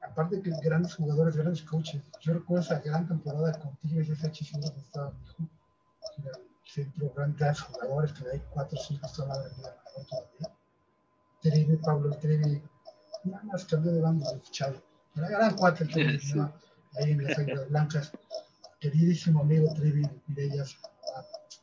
[0.02, 4.28] aparte que grandes jugadores, grandes coaches, yo recuerdo esa gran temporada con Tigres y ese
[4.28, 5.14] hechizo que estaba
[6.18, 6.32] el
[6.66, 10.58] centro, grandes jugadores, que hay cuatro o cinco están la vida todavía.
[11.42, 12.62] Trevi, Pablo Trevi,
[13.24, 14.82] nada más cambió de banda de fichado.
[15.16, 15.86] Eran cuatro,
[16.36, 16.54] ¿no?
[16.98, 18.12] Ahí en las Águilas Blancas.
[18.80, 20.78] Queridísimo amigo Trivi Mirellas,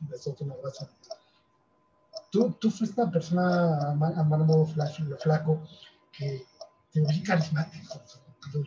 [0.00, 0.88] un besote, un abrazo.
[2.30, 4.66] Tú, tú fuiste una persona, Armando
[5.18, 5.62] Flaco,
[6.12, 6.44] que
[6.92, 8.00] te vi carismático.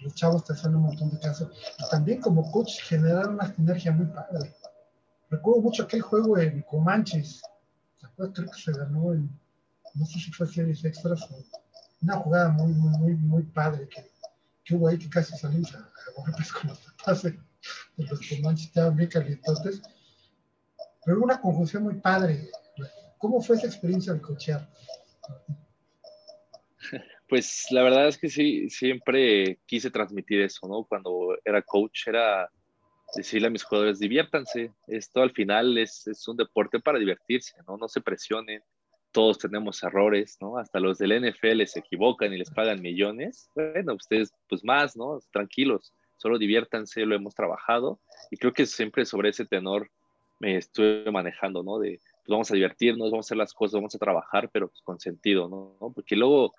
[0.04, 1.50] Los, chavos te hacen un montón de casos.
[1.80, 4.54] Y también como coach generaron una sinergia muy padre.
[5.30, 7.42] Recuerdo mucho aquel juego en Comanches.
[8.18, 9.30] Creo que se ganó en,
[9.96, 11.44] no sé si fue series extras o
[12.02, 14.11] una jugada muy, muy, muy, muy padre que,
[14.64, 17.40] que hubo ahí que casi salimos a, golpes con los de,
[17.98, 19.82] los comanches, estaban bien calientotes.
[21.06, 22.50] Pero una conjunción muy padre.
[23.18, 24.68] ¿Cómo fue esa experiencia de cochear?
[27.28, 30.84] Pues la verdad es que sí, siempre quise transmitir eso, ¿no?
[30.84, 32.50] Cuando era coach era
[33.16, 37.78] decirle a mis jugadores, diviértanse, esto al final es, es un deporte para divertirse, ¿no?
[37.78, 38.62] No se presionen,
[39.12, 40.58] todos tenemos errores, ¿no?
[40.58, 43.50] Hasta los del NFL se equivocan y les pagan millones.
[43.56, 45.20] Bueno, ustedes pues más, ¿no?
[45.32, 49.90] Tranquilos solo diviértanse, lo hemos trabajado y creo que siempre sobre ese tenor
[50.40, 51.80] me estuve manejando, ¿no?
[51.80, 55.00] De, vamos a divertirnos, vamos a hacer las cosas, vamos a trabajar, pero pues, con
[55.00, 55.92] sentido, ¿no?
[55.94, 56.54] Porque luego,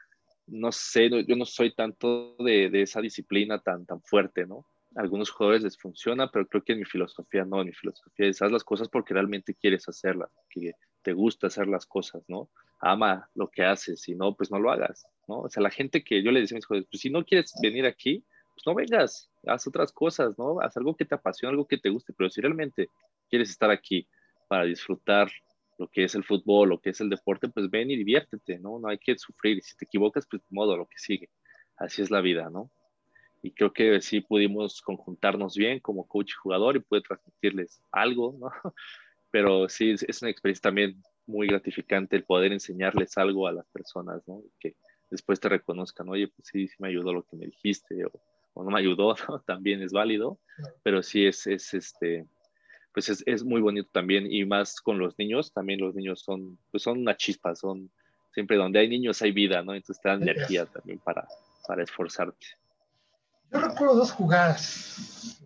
[0.48, 4.66] no sé, yo no soy tanto de, de, esa disciplina tan, tan fuerte, ¿no?
[4.96, 8.26] A algunos jugadores les funciona, pero creo que en mi filosofía no, en mi filosofía
[8.26, 12.50] es haz las cosas porque realmente quieres hacerlas, que te gusta hacer las cosas, ¿no?
[12.80, 15.40] Ama lo que haces, si no, pues no lo hagas, ¿no?
[15.40, 17.52] O sea, la gente que yo le decía a mis jugadores, pues si no quieres
[17.62, 20.60] venir aquí, pues no vengas, haz otras cosas, ¿no?
[20.60, 22.88] Haz algo que te apasione, algo que te guste, pero si realmente
[23.28, 24.06] quieres estar aquí
[24.48, 25.30] para disfrutar
[25.78, 28.78] lo que es el fútbol, lo que es el deporte, pues ven y diviértete, ¿no?
[28.78, 29.58] No hay que sufrir.
[29.58, 31.30] Y si te equivocas, pues modo, lo que sigue.
[31.76, 32.70] Así es la vida, ¿no?
[33.42, 38.36] Y creo que sí pudimos conjuntarnos bien como coach y jugador y pude transmitirles algo,
[38.38, 38.50] ¿no?
[39.32, 44.22] Pero sí, es una experiencia también muy gratificante el poder enseñarles algo a las personas,
[44.28, 44.42] ¿no?
[44.60, 44.76] Que
[45.10, 48.12] después te reconozcan, oye, pues sí, sí me ayudó lo que me dijiste, o,
[48.54, 49.40] o no me ayudó, ¿no?
[49.40, 50.38] También es válido,
[50.84, 52.26] pero sí es, es este,
[52.92, 56.58] pues es, es, muy bonito también y más con los niños, también los niños son,
[56.70, 57.90] pues son una chispa, son
[58.32, 59.74] siempre donde hay niños hay vida, ¿no?
[59.74, 61.26] Entonces te dan energía también para,
[61.66, 62.46] para esforzarte.
[63.50, 65.42] Yo recuerdo dos jugadas,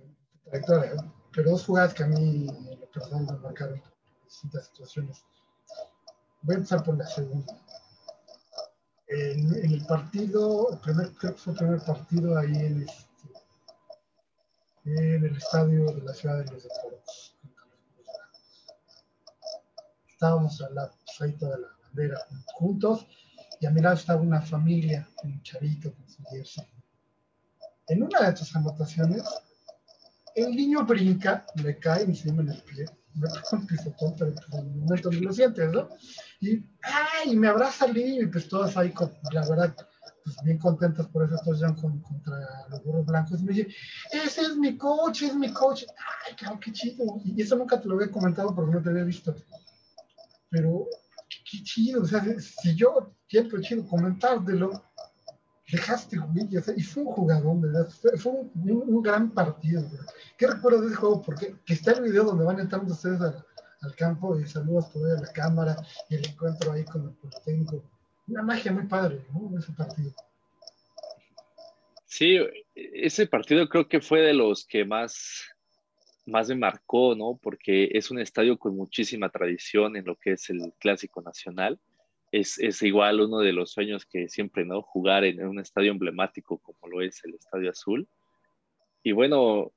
[1.36, 3.82] pero dos jugadas que a mí me marcaron
[4.24, 5.22] distintas situaciones.
[6.42, 7.54] Voy a empezar por la segunda.
[9.08, 13.28] En, en, el partido, el primer, creo que fue el primer partido ahí en, este,
[14.84, 17.36] en el estadio de la Ciudad de los Deportes
[20.16, 22.18] estábamos al lado ahí toda la bandera
[22.54, 23.06] juntos,
[23.60, 26.66] y a mi lado estaba una familia, un chavito con su jersey.
[27.88, 29.22] En una de estas anotaciones,
[30.36, 34.58] el niño brinca, le cae encima en el pie, me pongo un pisotón, pero en
[34.58, 35.88] el momento no lo sientes, ¿no?
[36.40, 37.34] Y, ¡ay!
[37.36, 39.74] me abraza el niño, y pues todas ahí, con, la verdad,
[40.22, 43.40] pues bien contentas por eso, todos ya con, contra los burros blancos.
[43.40, 43.68] Y me dice,
[44.12, 45.84] ese es mi coach, es mi coach.
[46.26, 47.20] ¡Ay, claro, qué chido!
[47.24, 49.34] Y eso nunca te lo había comentado porque no te había visto
[50.56, 50.88] pero
[51.28, 54.70] qué, chido, o sea, si yo siento chido comentártelo,
[55.70, 56.16] dejaste
[56.76, 57.88] y fue un jugador, ¿verdad?
[58.16, 60.06] Fue, un, un, gran partido, ¿verdad?
[60.36, 61.22] ¿Qué recuerdo de ese juego?
[61.22, 63.44] Porque que está el video donde van entrando ustedes al,
[63.80, 65.76] al campo y saludos ahí a la cámara
[66.08, 67.82] y el encuentro ahí con el Politécnico.
[68.28, 69.58] Una magia muy padre, ¿no?
[69.58, 70.12] Ese partido.
[72.06, 72.38] Sí,
[72.74, 75.44] ese partido creo que fue de los que más
[76.26, 77.38] más me marcó, ¿no?
[77.40, 81.78] Porque es un estadio con muchísima tradición en lo que es el clásico nacional.
[82.32, 84.82] Es, es igual uno de los sueños que siempre, ¿no?
[84.82, 88.08] Jugar en, un estadio emblemático como lo es el Estadio Azul.
[89.02, 89.72] Y bueno,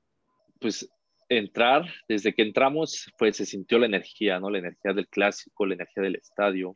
[0.58, 0.90] pues
[1.28, 4.50] entrar, desde que entramos, pues se sintió la energía, ¿no?
[4.50, 6.74] La energía del clásico, la energía del estadio.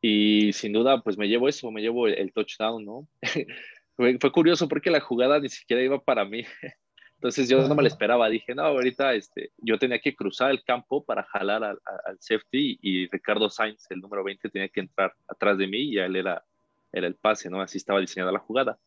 [0.00, 3.08] Y sin duda, pues me llevo eso, me llevo el, touchdown, ¿no?
[4.20, 6.44] fue curioso porque la jugada ni siquiera iba para mí.
[7.20, 10.64] Entonces yo no me lo esperaba, dije, no, ahorita este, yo tenía que cruzar el
[10.64, 15.12] campo para jalar al, al safety y, Ricardo Sainz, el número 20, tenía que entrar
[15.28, 16.42] atrás de mí y él era,
[16.90, 17.60] era el pase, ¿no?
[17.60, 18.78] Así estaba diseñada la jugada.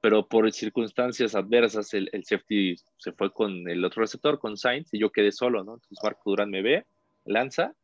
[0.00, 4.88] Pero por circunstancias adversas, el, el safety se fue con el otro receptor, con Sainz,
[4.94, 5.74] y yo quedé solo, ¿no?
[5.74, 6.86] Entonces Marco Durán me ve,
[7.26, 7.74] lanza,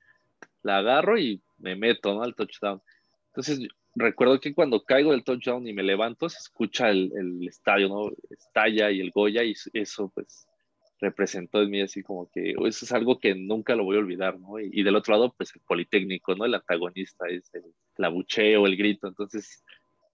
[0.62, 2.22] la agarro y me meto, ¿no?
[2.22, 2.80] Al touchdown.
[3.26, 7.88] Entonces recuerdo que cuando caigo del touchdown y me levanto, se escucha el, el, estadio,
[7.88, 8.10] ¿no?
[8.30, 10.46] Estalla y el Goya y eso pues
[11.00, 14.38] representó en mí así como que eso es algo que nunca lo voy a olvidar,
[14.38, 14.60] ¿no?
[14.60, 16.44] Y, del otro lado pues el Politécnico, ¿no?
[16.44, 17.64] El antagonista es el,
[17.96, 19.64] el abucheo, el grito, entonces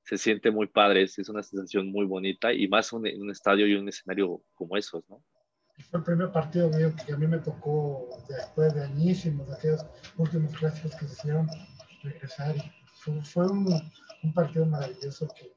[0.02, 3.74] se siente muy padre, es, una sensación muy bonita y más un, un estadio y
[3.74, 5.22] un escenario como esos, ¿no?
[5.90, 9.86] Fue el primer partido mío que a mí me tocó después de añísimos, de aquellos
[10.16, 11.46] últimos clásicos que se hicieron,
[12.02, 12.56] regresar
[13.22, 13.92] fue, un,
[14.34, 15.52] partido maravilloso que,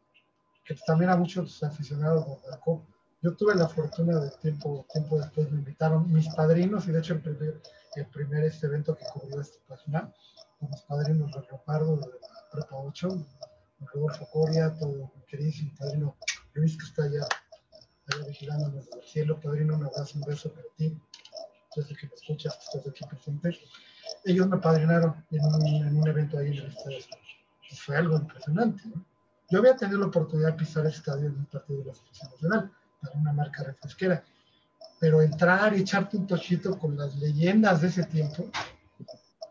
[0.86, 2.86] también a muchos aficionados nos marcó.
[3.22, 7.14] Yo tuve la fortuna de tiempo, tiempo después me invitaron mis padrinos y de hecho
[7.14, 7.62] el primer,
[7.96, 10.12] el primer este evento que cubrió esta página,
[10.60, 12.18] con mis padrinos de Leopardo de la
[12.52, 13.10] Prepa 8,
[13.82, 16.16] Rodolfo Coria, todo mi queridísimo padrino
[16.54, 17.28] Luis que está allá,
[18.08, 20.98] allá vigilándonos desde el cielo, padrino, un abrazo, un beso para ti,
[21.76, 23.60] desde que me escuchas, estás aquí presente.
[24.26, 26.98] Ellos me padrinaron en un, en un evento ahí en el estadio
[27.76, 28.84] fue algo impresionante.
[29.50, 32.32] Yo había tenido la oportunidad de pisar el estadio en un partido de la Selección
[32.32, 34.24] Nacional, para una marca refresquera,
[35.00, 38.50] pero entrar y echarte un tochito con las leyendas de ese tiempo,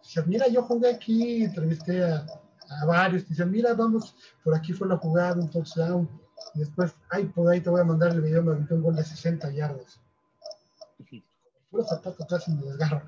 [0.03, 2.25] decían, mira, yo jugué aquí, entrevisté a,
[2.69, 6.09] a varios, decían, mira, vamos, por aquí fue la jugada, un touchdown,
[6.55, 8.97] y después, ay, por ahí te voy a mandar el video, me aventé un gol
[8.97, 10.01] de 60 yardas.
[11.71, 13.03] Puro zapato casi me desgarro,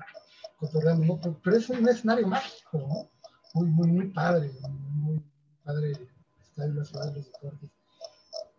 [1.43, 3.09] pero es un escenario mágico.
[3.53, 4.51] Muy, muy, muy padre,
[5.63, 5.93] padre
[6.55, 7.69] de los deportes.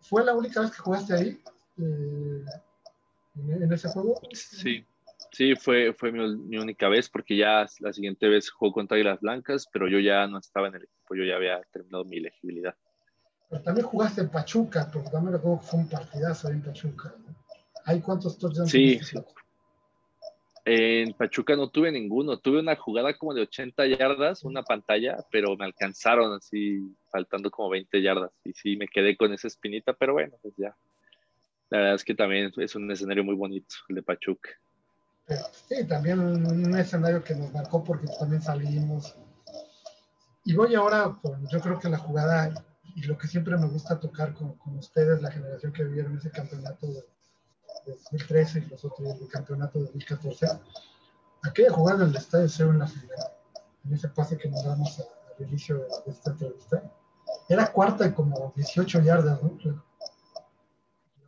[0.01, 1.41] ¿Fue la única vez que jugaste ahí?
[1.77, 2.45] Eh,
[3.35, 4.21] en, ese juego?
[4.33, 4.85] Sí,
[5.35, 9.67] Sí, fue, fue mi, única vez porque ya la siguiente vez jugó contra Águilas Blancas,
[9.69, 12.73] pero yo ya no estaba en el equipo, yo ya había terminado mi elegibilidad.
[13.49, 17.13] Pero también jugaste en Pachuca, porque también recuerdo que fue un partidazo en Pachuca.
[17.83, 18.71] ¿Hay cuántos touchdowns?
[18.71, 19.17] Sí, sí.
[20.67, 22.39] En Pachuca no tuve ninguno.
[22.39, 26.79] Tuve una jugada como de 80 yardas, una pantalla, pero me alcanzaron así,
[27.11, 28.31] faltando como 20 yardas.
[28.43, 30.75] Y sí, me quedé con esa espinita, pero bueno, pues ya.
[31.69, 34.49] La verdad es que también es un escenario muy bonito, el de Pachuca.
[35.67, 39.15] Sí, también un escenario que nos marcó porque también salimos.
[40.45, 42.53] Y voy ahora con, yo creo que la jugada
[42.95, 46.31] y lo que siempre me gusta tocar con, con ustedes, la generación que vivieron ese
[46.31, 47.03] campeonato de,
[47.85, 50.47] 2013 y los otros del campeonato de 2014,
[51.43, 53.31] aquella jugada en el Estadio Cero en la final,
[53.85, 56.83] en ese pase que nos damos al inicio de, esta entrevista,
[57.49, 59.57] era cuarta y como 18 yardas, ¿no?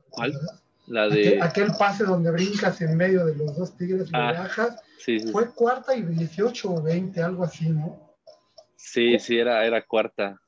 [0.10, 0.40] ¿Cuál?
[0.88, 1.40] La de...
[1.42, 4.82] Aquel, pase donde brincas en medio de los dos tigres y ah, bajas,
[5.32, 8.16] fue cuarta y 18 o 20, algo así, ¿no?
[8.76, 10.40] Sí, sí, era, era cuarta.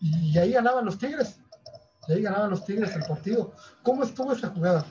[0.00, 1.40] Y ahí ganaban los tigres.
[2.08, 3.52] Y ahí ganaban los tigres el partido.
[3.82, 4.84] ¿Cómo estuvo esa jugada?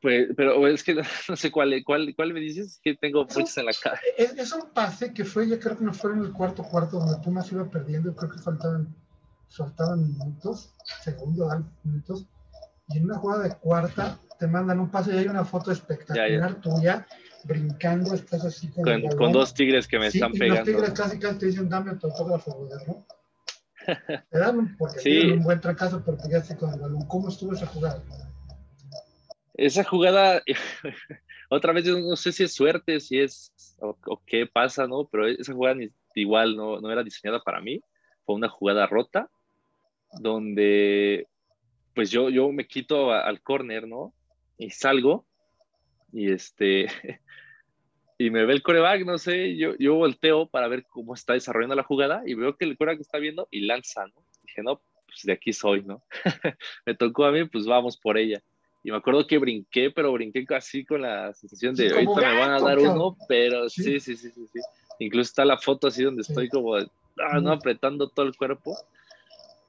[0.00, 0.94] Pues, pero es que
[1.28, 4.00] no sé cuál, cuál, cuál me dices, que tengo muchos en la cara.
[4.16, 7.22] Es, un pase que fue, ya creo que no fue en el cuarto cuarto, donde
[7.22, 8.94] Pumas iba perdiendo, creo que faltaban,
[9.48, 11.52] faltaban minutos, segundos,
[11.84, 12.26] minutos,
[12.88, 16.54] y en una jugada de cuarta te mandan un pase y hay una foto espectacular
[16.56, 17.06] tuya,
[17.44, 18.84] brincando, estás así con,
[19.16, 20.56] con, dos tigres que me están pegando.
[20.56, 23.06] Los tigres casi casi te dicen, dame tu autógrafo, ¿no?
[24.30, 25.30] Te dan porque sí.
[25.30, 27.06] un buen fracaso, pero te con el balón.
[27.06, 28.02] ¿Cómo estuvo esa jugada?
[29.60, 30.42] Esa jugada,
[31.50, 35.06] otra vez yo no sé si es suerte, si es o, qué pasa, ¿no?
[35.10, 35.76] Pero esa jugada
[36.14, 37.80] igual no, no, era diseñada para mí.
[38.24, 39.30] Fue una jugada rota
[40.20, 41.26] donde
[41.94, 44.14] pues yo, yo me quito al córner, ¿no?
[44.56, 45.26] Y salgo
[46.12, 46.86] y este
[48.18, 51.74] y me ve el coreback, no sé, yo, yo volteo para ver cómo está desarrollando
[51.74, 54.24] la jugada y veo que el coreback está viendo y lanza, ¿no?
[54.42, 56.02] Dije, no, pues de aquí soy, ¿no?
[56.86, 58.42] me tocó a mí, pues vamos por ella.
[58.82, 62.50] Y me acuerdo que brinqué, pero brinqué así con la sensación de ahorita me van
[62.52, 64.00] a dar uno, pero ¿Sí?
[64.00, 64.60] sí, sí, sí, sí,
[65.00, 68.76] Incluso está la foto así donde estoy como, ah, no, apretando todo el cuerpo.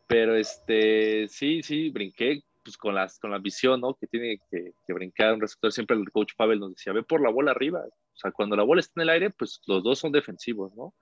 [0.08, 3.94] Pero este, sí, sí, brinqué pues con, las, con la visión, ¿no?
[3.94, 5.72] Que tiene que, brincar un receptor.
[5.72, 7.80] Siempre el coach Pavel nos decía, ve por la bola arriba.
[7.80, 10.94] O sea, cuando la bola está en el aire, pues los dos son defensivos, ¿no?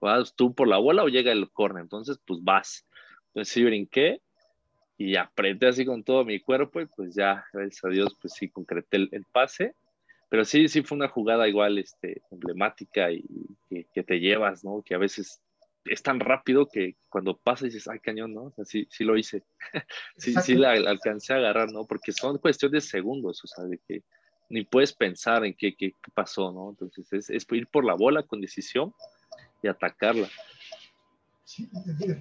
[0.00, 1.82] Vas tú por la bola o llega el corner.
[1.82, 2.86] Entonces, pues vas.
[3.28, 4.20] Entonces sí brinqué
[4.98, 8.48] y apreté así con todo mi cuerpo y pues ya, gracias a Dios, pues sí,
[8.48, 9.74] concreté el, pase.
[10.28, 13.24] Pero sí, sí fue una jugada igual este, emblemática y
[13.68, 14.82] que, te llevas, ¿no?
[14.82, 15.42] Que a veces
[15.84, 18.44] es tan rápido que cuando pasa dices, ay, cañón, ¿no?
[18.44, 19.42] O sea, sí, sí lo hice.
[20.16, 21.84] sí, sí la, alcancé a agarrar, ¿no?
[21.84, 24.02] Porque son cuestiones de segundos, o sea, de que
[24.48, 26.70] ni puedes pensar en qué, qué, pasó, ¿no?
[26.70, 28.94] Entonces es, es ir por la bola con decisión
[29.62, 30.28] y atacarla.
[31.44, 31.68] Sí,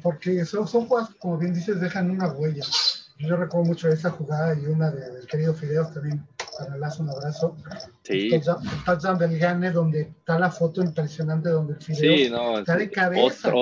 [0.02, 2.64] porque son, son jugadas, como bien dices, dejan una huella.
[3.18, 6.26] Yo recuerdo mucho esa jugada y una del querido Fideos también,
[6.58, 7.56] para un abrazo.
[8.04, 8.34] Sí.
[8.34, 8.42] El
[8.86, 13.54] touchdown del Gane, donde está la foto impresionante donde el Fideos está de cabeza.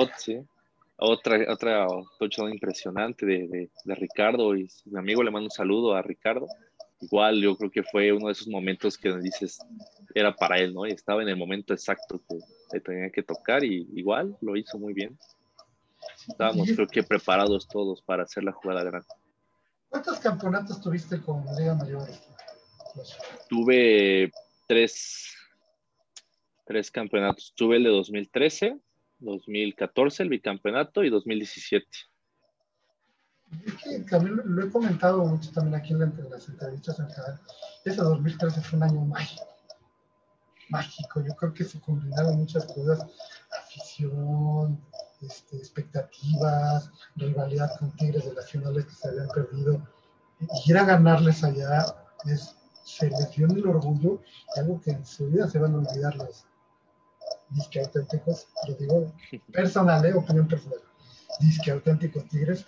[1.02, 1.86] Otra, otra
[2.18, 6.46] touchdown impresionante de, de, Ricardo y mi amigo le mando un saludo a Ricardo.
[7.00, 9.58] Igual yo creo que fue uno de esos momentos que dices
[10.14, 10.86] era para él, ¿no?
[10.86, 12.20] Y estaba en el momento exacto
[12.70, 15.18] que tenía que tocar y igual lo hizo muy bien.
[16.30, 19.08] Estábamos, creo que, preparados todos para hacer la jugada grande.
[19.88, 22.08] ¿Cuántos campeonatos tuviste con Liga Mayor?
[23.48, 24.30] Tuve
[24.66, 25.34] tres,
[26.64, 27.52] tres campeonatos.
[27.56, 28.78] Tuve el de 2013,
[29.18, 31.86] 2014, el bicampeonato y 2017.
[33.66, 37.40] Es que también lo he comentado mucho también aquí en, las entrevistas en general.
[37.84, 39.44] Ese 2013 fue un año mágico.
[40.68, 41.20] Mágico.
[41.26, 43.04] Yo creo que se combinaron muchas cosas.
[43.58, 44.80] Afición,
[45.22, 49.86] este, expectativas, rivalidad con Tigres de las finales que se habían perdido.
[50.40, 51.84] Y ir a ganarles allá
[52.24, 54.22] es, se les dio el orgullo,
[54.56, 56.46] algo que en su vida se van a olvidar los
[57.50, 59.12] disque auténticos, lo digo
[59.52, 60.14] personal, ¿eh?
[60.14, 60.80] opinión personal,
[61.40, 62.64] disque auténticos Tigres,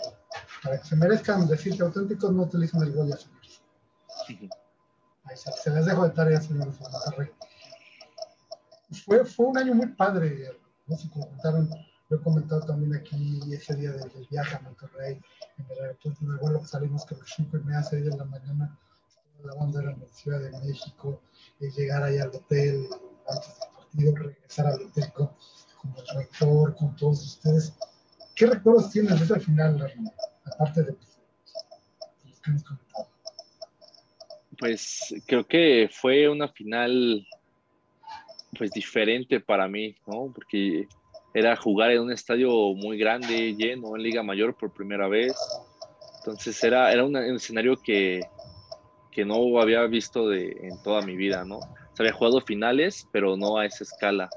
[0.62, 3.17] para que se merezcan decirse auténticos, no utilicen el gol de
[5.25, 6.75] Ahí se, se, les dejo de tarea, señores
[9.05, 11.71] Fue, fue un año muy padre, no sé cómo contaron
[12.13, 15.19] lo he comentado también aquí ese día del, viaje a Monterrey,
[15.56, 18.25] en el aeropuerto de vuelo salimos que a las 5 y media, 6 de la
[18.27, 18.79] mañana,
[19.42, 21.23] la banda era la Ciudad de México,
[21.58, 22.87] y llegar ahí al hotel
[23.27, 25.31] antes del partido, regresar al hotel con,
[25.96, 27.73] el rector, con todos ustedes.
[28.35, 29.92] ¿Qué recuerdos tienes de ese final,
[30.44, 33.08] aparte de los que hemos comentado?
[34.58, 37.27] Pues creo que fue una final
[38.58, 40.31] pues diferente para mí, ¿no?
[40.31, 40.87] Porque
[41.35, 45.35] era jugar en un estadio muy grande, lleno, en Liga Mayor por primera vez.
[46.18, 48.20] Entonces era, era un escenario que,
[49.10, 51.60] que no había visto de, en toda mi vida, ¿no?
[51.94, 54.28] Se había jugado finales, pero no a esa escala.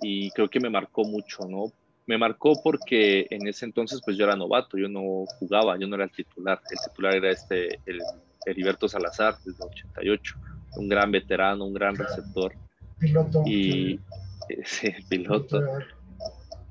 [0.00, 1.72] Y creo que me marcó mucho, ¿no?
[2.06, 5.94] Me marcó porque en ese entonces pues yo era novato, yo no jugaba, yo no
[5.94, 6.60] era el titular.
[6.70, 8.00] El titular era este, el
[8.44, 10.34] Heriberto Salazar, desde 88,
[10.76, 12.54] un gran veterano, un gran receptor.
[12.98, 13.42] Piloto.
[13.46, 14.00] Y
[14.64, 15.60] sí, piloto.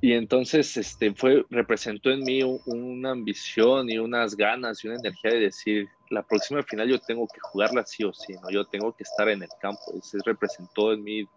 [0.04, 5.32] Y entonces este, fue, representó en mí una ambición y unas ganas y una energía
[5.32, 8.50] de decir, la próxima final yo tengo que jugarla sí o sí, ¿no?
[8.50, 9.94] yo tengo que estar en el campo.
[9.96, 11.28] Ese representó en mí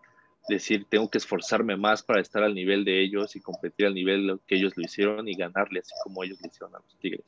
[0.48, 4.40] decir, tengo que esforzarme más para estar al nivel de ellos y competir al nivel
[4.46, 7.26] que ellos lo hicieron y ganarle así como ellos le hicieron a los Tigres.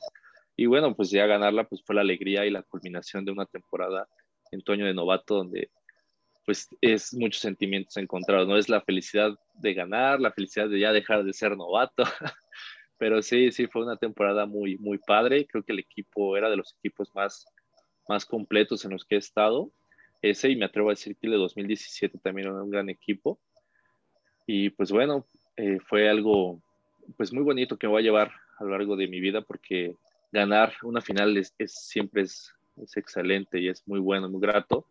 [0.55, 4.07] Y bueno, pues ya ganarla pues fue la alegría y la culminación de una temporada
[4.51, 5.69] en tu año de novato donde
[6.47, 8.55] pues es muchos sentimientos encontrados, ¿no?
[8.55, 12.05] Es la felicidad de ganar, la felicidad de ya dejar de ser novato,
[12.97, 16.55] pero sí, sí, fue una temporada muy, muy padre, creo que el equipo era de
[16.55, 17.45] los equipos más,
[18.07, 19.73] más completos en los que he estado,
[20.21, 23.41] ese y me atrevo a decir que el de 2017 también era un gran equipo,
[24.45, 25.27] y pues bueno,
[25.57, 26.61] eh, fue algo
[27.17, 29.97] pues muy bonito que me voy a llevar a lo largo de mi vida porque
[30.31, 34.87] ganar una final es, es siempre es, es excelente y es muy bueno, muy grato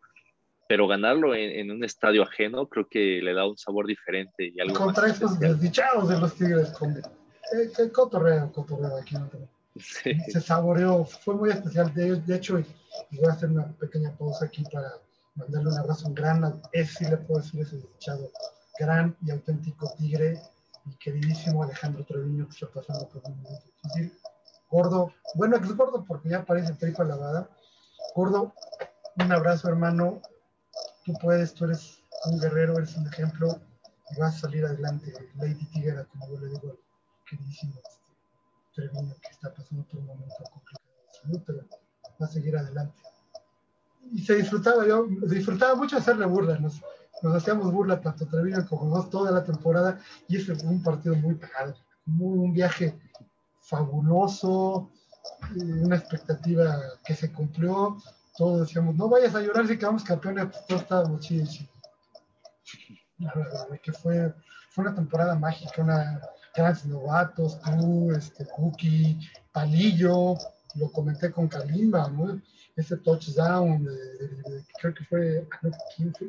[0.68, 4.52] pero ganarlo en, un estadio ajeno creo que le da un sabor diferente.
[4.54, 9.14] Y algo Contra estos desdichados de los Tigres, con, eh, cotorreo, cotorreo aquí.
[9.14, 9.30] ¿no?
[9.78, 11.92] Se saboreó, fue muy especial.
[11.94, 12.66] De, de hecho, y,
[13.12, 14.92] voy a hacer una pequeña pausa aquí para
[15.36, 18.30] mandarle un abrazo gran, ese sí le puedo decir, ese desdichado,
[18.80, 20.40] gran y auténtico Tigre,
[20.86, 24.12] y queridísimo Alejandro Treviño, que está pasando por un momento difícil.
[24.68, 27.48] Gordo, bueno, es gordo porque ya parece tripa lavada.
[28.14, 28.52] Gordo,
[29.16, 30.22] un abrazo, hermano
[31.06, 33.60] tú puedes, tú eres un guerrero, eres un ejemplo
[34.10, 35.12] y vas a salir adelante.
[35.36, 36.78] Lady Tigera, como yo le digo al
[37.24, 38.12] queridísimo este,
[38.74, 41.60] Treviño, que está pasando por un momento complicado de salud, pero
[42.20, 43.00] va a seguir adelante.
[44.12, 46.82] Y se disfrutaba, yo disfrutaba mucho hacerle burla, nos,
[47.34, 51.36] hacíamos burla tanto Treviño como vos toda la temporada y ese fue un partido muy
[51.36, 51.74] pegado,
[52.06, 52.98] un viaje
[53.60, 54.90] fabuloso,
[55.54, 57.96] una expectativa que se cumplió
[58.36, 61.30] todos decíamos, no vayas a llorar si quedamos campeones, pues todos estábamos.
[63.18, 64.34] La verdad, que fue,
[64.70, 66.20] fue una temporada mágica, una
[66.56, 69.18] grandes novatos, tú, este, Cookie,
[69.52, 70.34] Palillo,
[70.74, 72.40] lo comenté con Kalimba, ¿no?
[72.74, 73.86] Ese touchdown,
[74.80, 75.48] creo que fue,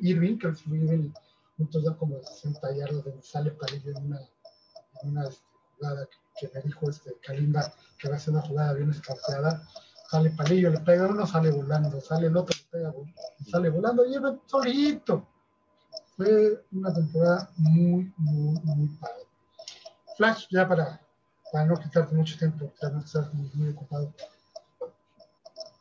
[0.01, 1.12] Irving, creo que fue Irving,
[1.58, 4.20] un touchdown como de 60 yardas donde sale Palillo en una,
[5.01, 5.43] en una este,
[5.78, 6.08] jugada
[6.39, 9.68] que, me dijo este Kalimba que va a ser una jugada bien escapeada
[10.10, 12.93] sale palillo, le pega uno, sale volando, sale el otro, le pega,
[13.49, 15.28] sale volando y el solito.
[16.16, 19.26] Fue una temporada muy, muy, muy padre.
[20.16, 20.99] Flash, ya para,
[21.51, 24.14] para no quitarte mucho tiempo, ya no estás muy, ocupado.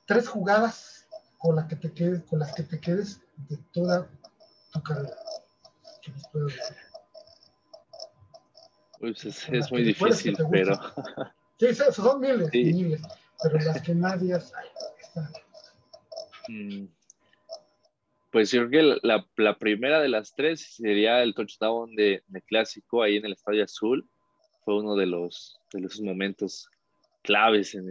[0.07, 1.07] Tres jugadas
[1.39, 4.07] con las que te quedes, con las que te quedes de toda
[4.72, 5.16] tu carrera.
[8.99, 10.79] Pues es, es muy difícil, pero.
[11.59, 13.01] Sí, son miles, miles
[13.43, 14.37] pero las que nadie.
[16.49, 16.87] Mm.
[18.30, 23.03] Pues yo creo que la, primera de las tres sería el touchdown de, de, clásico
[23.03, 24.07] ahí en el Estadio Azul.
[24.64, 26.68] Fue uno de los, de los momentos
[27.26, 27.89] claves en,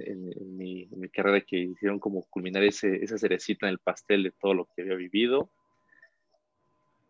[0.58, 4.66] mi, carrera que hicieron como culminar ese, esa cerecita en el pastel de todo lo
[4.66, 5.50] que había vivido.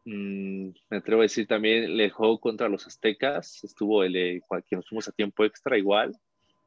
[0.06, 3.64] Mm, me atrevo a decir también el juego contra los aztecas.
[3.64, 6.16] Estuvo el que nos fuimos a tiempo extra igual.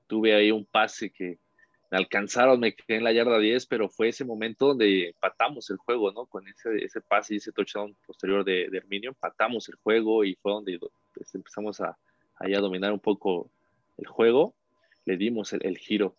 [0.06, 1.38] Tuve ahí un pase que,
[1.91, 5.78] me alcanzaron, me quedé en la yarda 10, pero fue ese momento donde empatamos el
[5.78, 6.26] juego, ¿no?
[6.26, 10.34] Con ese, ese pase y ese touchdown posterior de, de Herminio, empatamos el juego y
[10.34, 10.78] fue donde
[11.14, 11.97] pues, empezamos a,
[12.36, 13.51] a, dominar un poco
[13.97, 14.55] el juego,
[15.07, 16.14] le dimos el, giro.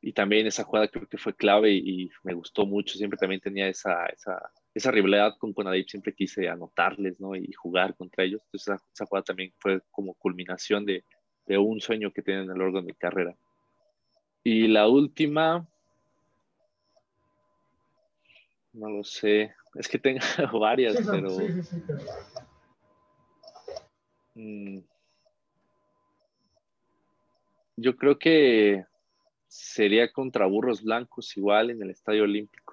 [0.00, 3.66] Y también esa jugada creo que fue clave y, me gustó mucho, siempre también tenía
[3.66, 4.38] esa, esa,
[4.72, 7.34] esa rivalidad con Conadip, siempre quise anotarles, ¿no?
[7.34, 8.40] Y jugar contra ellos.
[8.44, 11.04] Entonces esa, esa jugada también fue como culminación de,
[11.46, 13.34] de un sueño que tienen a lo largo de mi carrera.
[14.50, 15.68] Y la última,
[18.72, 20.20] no lo sé, es que tengo
[20.58, 21.36] varias, pero...
[24.34, 24.78] Mm,
[27.76, 28.86] yo creo que
[29.48, 32.72] sería contra Burros Blancos igual en el Estadio Olímpico.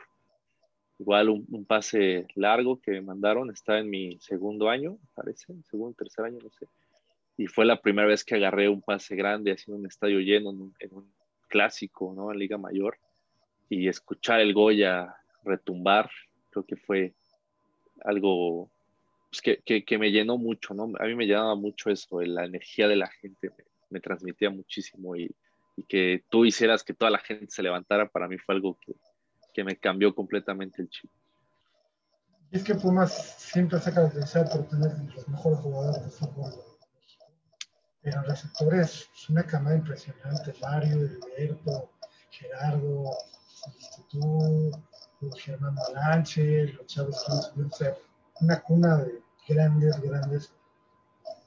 [0.98, 6.24] Igual un, pase largo que me mandaron, estaba en mi segundo año, parece, segundo, tercer
[6.24, 6.70] año, no sé.
[7.36, 10.62] Y fue la primera vez que agarré un pase grande haciendo un estadio lleno en
[10.62, 10.74] un
[11.48, 12.32] clásico, ¿no?
[12.32, 12.98] En Liga Mayor.
[13.70, 16.10] Y escuchar el Goya retumbar.
[16.52, 17.14] Creo que fue
[18.04, 18.70] algo
[19.44, 20.92] pues, que, me llenó mucho, ¿no?
[21.00, 23.52] A mí me llenaba mucho eso, la energía de la gente
[23.90, 25.34] me, transmitía muchísimo y,
[25.90, 29.78] que tú hicieras que toda la gente se levantara, para mí fue algo que, me
[29.78, 31.10] cambió completamente el chip.
[32.52, 36.04] Es que Pumas siempre se ha caracterizado por tener los mejores jugadores
[38.06, 41.90] pero receptores es una camada impresionante, Mario, Heriberto,
[42.30, 43.10] Gerardo,
[44.12, 44.72] tú,
[45.38, 47.26] Germán Malanche, los chavos
[47.80, 47.96] que
[48.42, 50.54] una cuna de grandes, grandes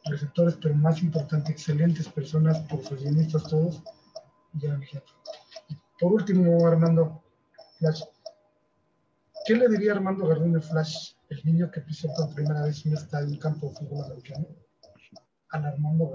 [0.06, 3.80] receptores, pero más importante, excelentes personas, profesionistas todos.
[4.54, 4.80] Ya,
[6.00, 7.22] por último, Armando
[7.78, 8.02] Flash.
[9.46, 13.28] ¿Qué le diría Armando Garduño Flash, el niño que pisó por primera vez un estadio,
[13.28, 14.48] un campo de fútbol americano?
[15.50, 16.12] Al Armando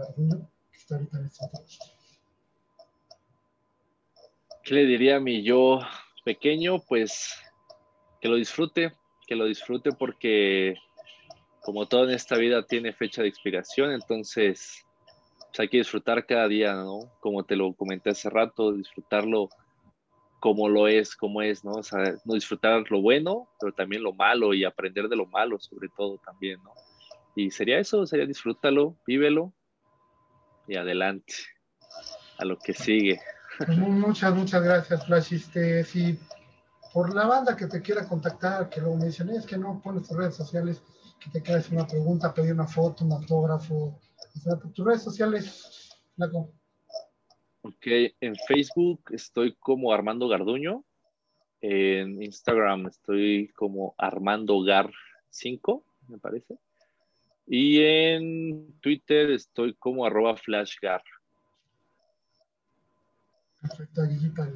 [0.72, 1.30] que está ahorita en
[4.64, 5.80] ¿Qué le diría a mi yo
[6.24, 6.80] pequeño?
[6.80, 7.36] Pues
[8.22, 8.94] que lo disfrute,
[9.28, 10.76] que lo disfrute porque
[11.62, 14.86] como todo en esta vida tiene fecha de expiración, entonces
[15.38, 17.12] pues, hay que disfrutar cada día, ¿no?
[17.20, 19.50] Como te lo comenté hace rato, disfrutarlo
[20.40, 21.72] como lo es, como es, ¿no?
[21.74, 25.60] O sea, no disfrutar lo bueno, pero también lo malo y aprender de lo malo,
[25.60, 26.74] sobre todo también, ¿no?
[27.36, 29.54] Y sería eso, sería disfrútalo, vívelo
[30.68, 31.34] y adelante
[32.38, 33.20] a lo que sigue.
[33.68, 35.34] Muchas, muchas gracias, Flash.
[35.34, 36.20] Este, si
[36.94, 40.08] por la banda que te quiera contactar, que luego me dicen, es que no pones
[40.08, 40.82] tus redes sociales,
[41.20, 44.00] que te quieras una pregunta, pedir una foto, un autógrafo,
[44.74, 46.52] tus redes sociales, Flaco.
[47.64, 47.88] Ok,
[48.20, 50.84] en Facebook estoy como Armando Garduño,
[51.62, 54.92] en Instagram estoy como Armando Gar
[55.30, 56.60] 5, me parece,
[57.46, 61.02] y en Twitter estoy como arroba flashgar.
[63.62, 64.52] Perfecto, allí para,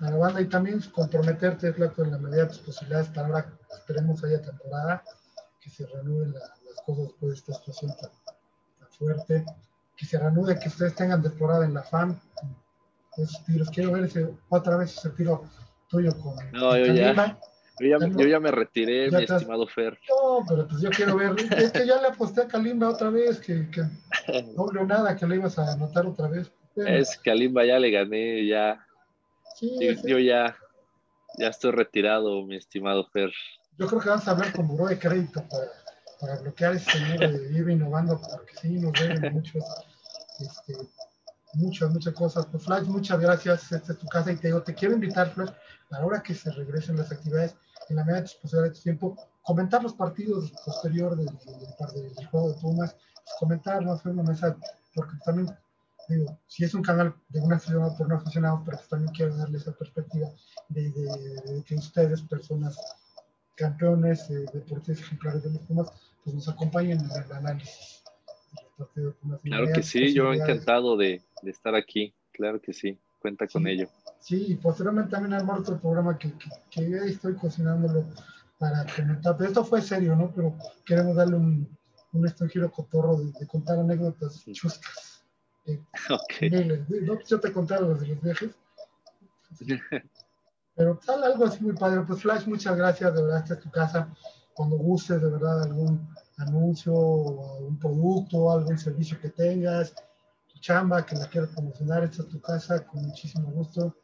[0.00, 4.42] la banda y también comprometerte, en la medida de tus posibilidades para ahora, esperemos haya
[4.42, 5.04] temporada,
[5.60, 8.10] que se reanuden las cosas después de esta situación tan,
[8.90, 9.44] fuerte,
[9.96, 12.18] que se reanude, que ustedes tengan temporada en la FAM.
[13.16, 15.44] Esos tiros, quiero ver ese, otra vez ese tiro
[15.88, 16.34] tuyo con.
[16.52, 17.38] No, yo ya,
[17.78, 19.98] yo ya, me retiré, mi estimado Fer.
[20.08, 21.34] No, pero pues yo quiero ver.
[21.56, 23.82] Es que ya le aposté a Kalimba otra vez, que, que
[24.56, 26.50] no nada, que le ibas a anotar otra vez.
[26.76, 28.86] Es Kalimba ya le gané, ya.
[29.60, 30.56] yo, ya,
[31.38, 33.32] ya estoy retirado, mi estimado Fer.
[33.78, 35.66] Yo creo que vas a hablar con Buró de Crédito para,
[36.20, 39.64] para bloquear ese señor de ir innovando, porque sí nos deben muchos,
[40.38, 40.74] este,
[41.54, 42.46] muchas, muchas cosas.
[42.46, 43.72] Pues Flash, muchas gracias.
[43.72, 45.50] Esta es tu casa y te digo, te quiero invitar, Flash,
[45.90, 47.54] a la hora que se regresen las actividades,
[47.88, 51.28] en la medida de de tu tiempo, comentar los partidos posterior del,
[52.30, 54.56] juego de Pumas, pues comentar, hacer una mesa,
[54.94, 55.48] porque también
[56.08, 59.58] digo, si es un canal de una aficionado por no aficionados, pero también quiero darle
[59.58, 60.28] esa perspectiva
[60.68, 62.78] de, que ustedes, personas
[63.56, 65.88] campeones, eh, deportistas ejemplares de los Pumas,
[66.24, 68.02] pues nos acompañen en el análisis.
[69.42, 73.88] Claro que sí, yo encantado de, de, estar aquí, claro que sí, cuenta con ello.
[74.20, 78.04] Sí, y posteriormente también armar otro programa que, que, que estoy cocinándolo
[78.58, 80.30] para comentar, pero esto fue serio, ¿no?
[80.34, 80.54] Pero
[80.84, 81.68] queremos darle un,
[82.12, 85.10] un giro cotorro de, contar anécdotas chuscas
[86.10, 86.50] Okay.
[86.50, 88.50] No, yo te contaba los de los viajes.
[90.76, 92.02] Pero sale algo así muy padre.
[92.06, 94.08] Pues Flash, muchas gracias, de verdad, esta es tu casa.
[94.54, 96.08] Cuando gustes, de verdad, algún
[96.40, 99.94] anuncio, un producto, algún servicio que tengas,
[100.52, 103.96] tu chamba, que la quieras promocionar, esta es tu casa, con muchísimo gusto.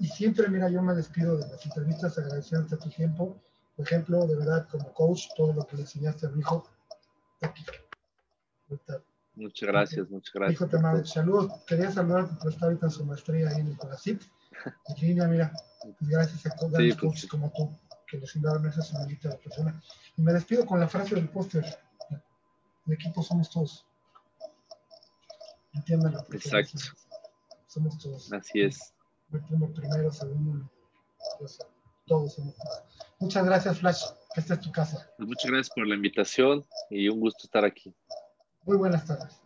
[0.00, 3.40] Y siempre, mira, yo me despido de las entrevistas agradeciéndote tu tiempo.
[3.76, 6.68] Por ejemplo, de verdad, como coach, todo lo que le enseñaste a mi hijo,
[7.40, 7.64] aquí.
[9.36, 10.60] Muchas gracias, muchas gracias.
[10.60, 11.52] Hijo, te mando saludos.
[11.66, 14.18] Quería saludarte por estar ahorita en su maestría ahí en el.
[14.96, 15.52] Y línea, mira,
[15.82, 17.70] pues gracias a todos los pues, como tú
[18.06, 19.82] que les enviaron esa señorita de persona.
[20.16, 21.64] Y me despido con la frase del póster.
[22.86, 23.86] El equipo somos todos.
[25.72, 26.20] Entiéndanlo.
[26.32, 26.78] Exacto.
[27.66, 28.32] Somos todos.
[28.32, 28.92] Así es.
[29.30, 30.70] primero, segundo,
[32.06, 32.82] todos somos todos.
[33.18, 34.04] Muchas gracias, Flash.
[34.36, 35.10] Esta es tu casa.
[35.16, 37.94] Pues muchas gracias por la invitación y un gusto estar aquí.
[38.64, 39.43] Muy buenas tardes.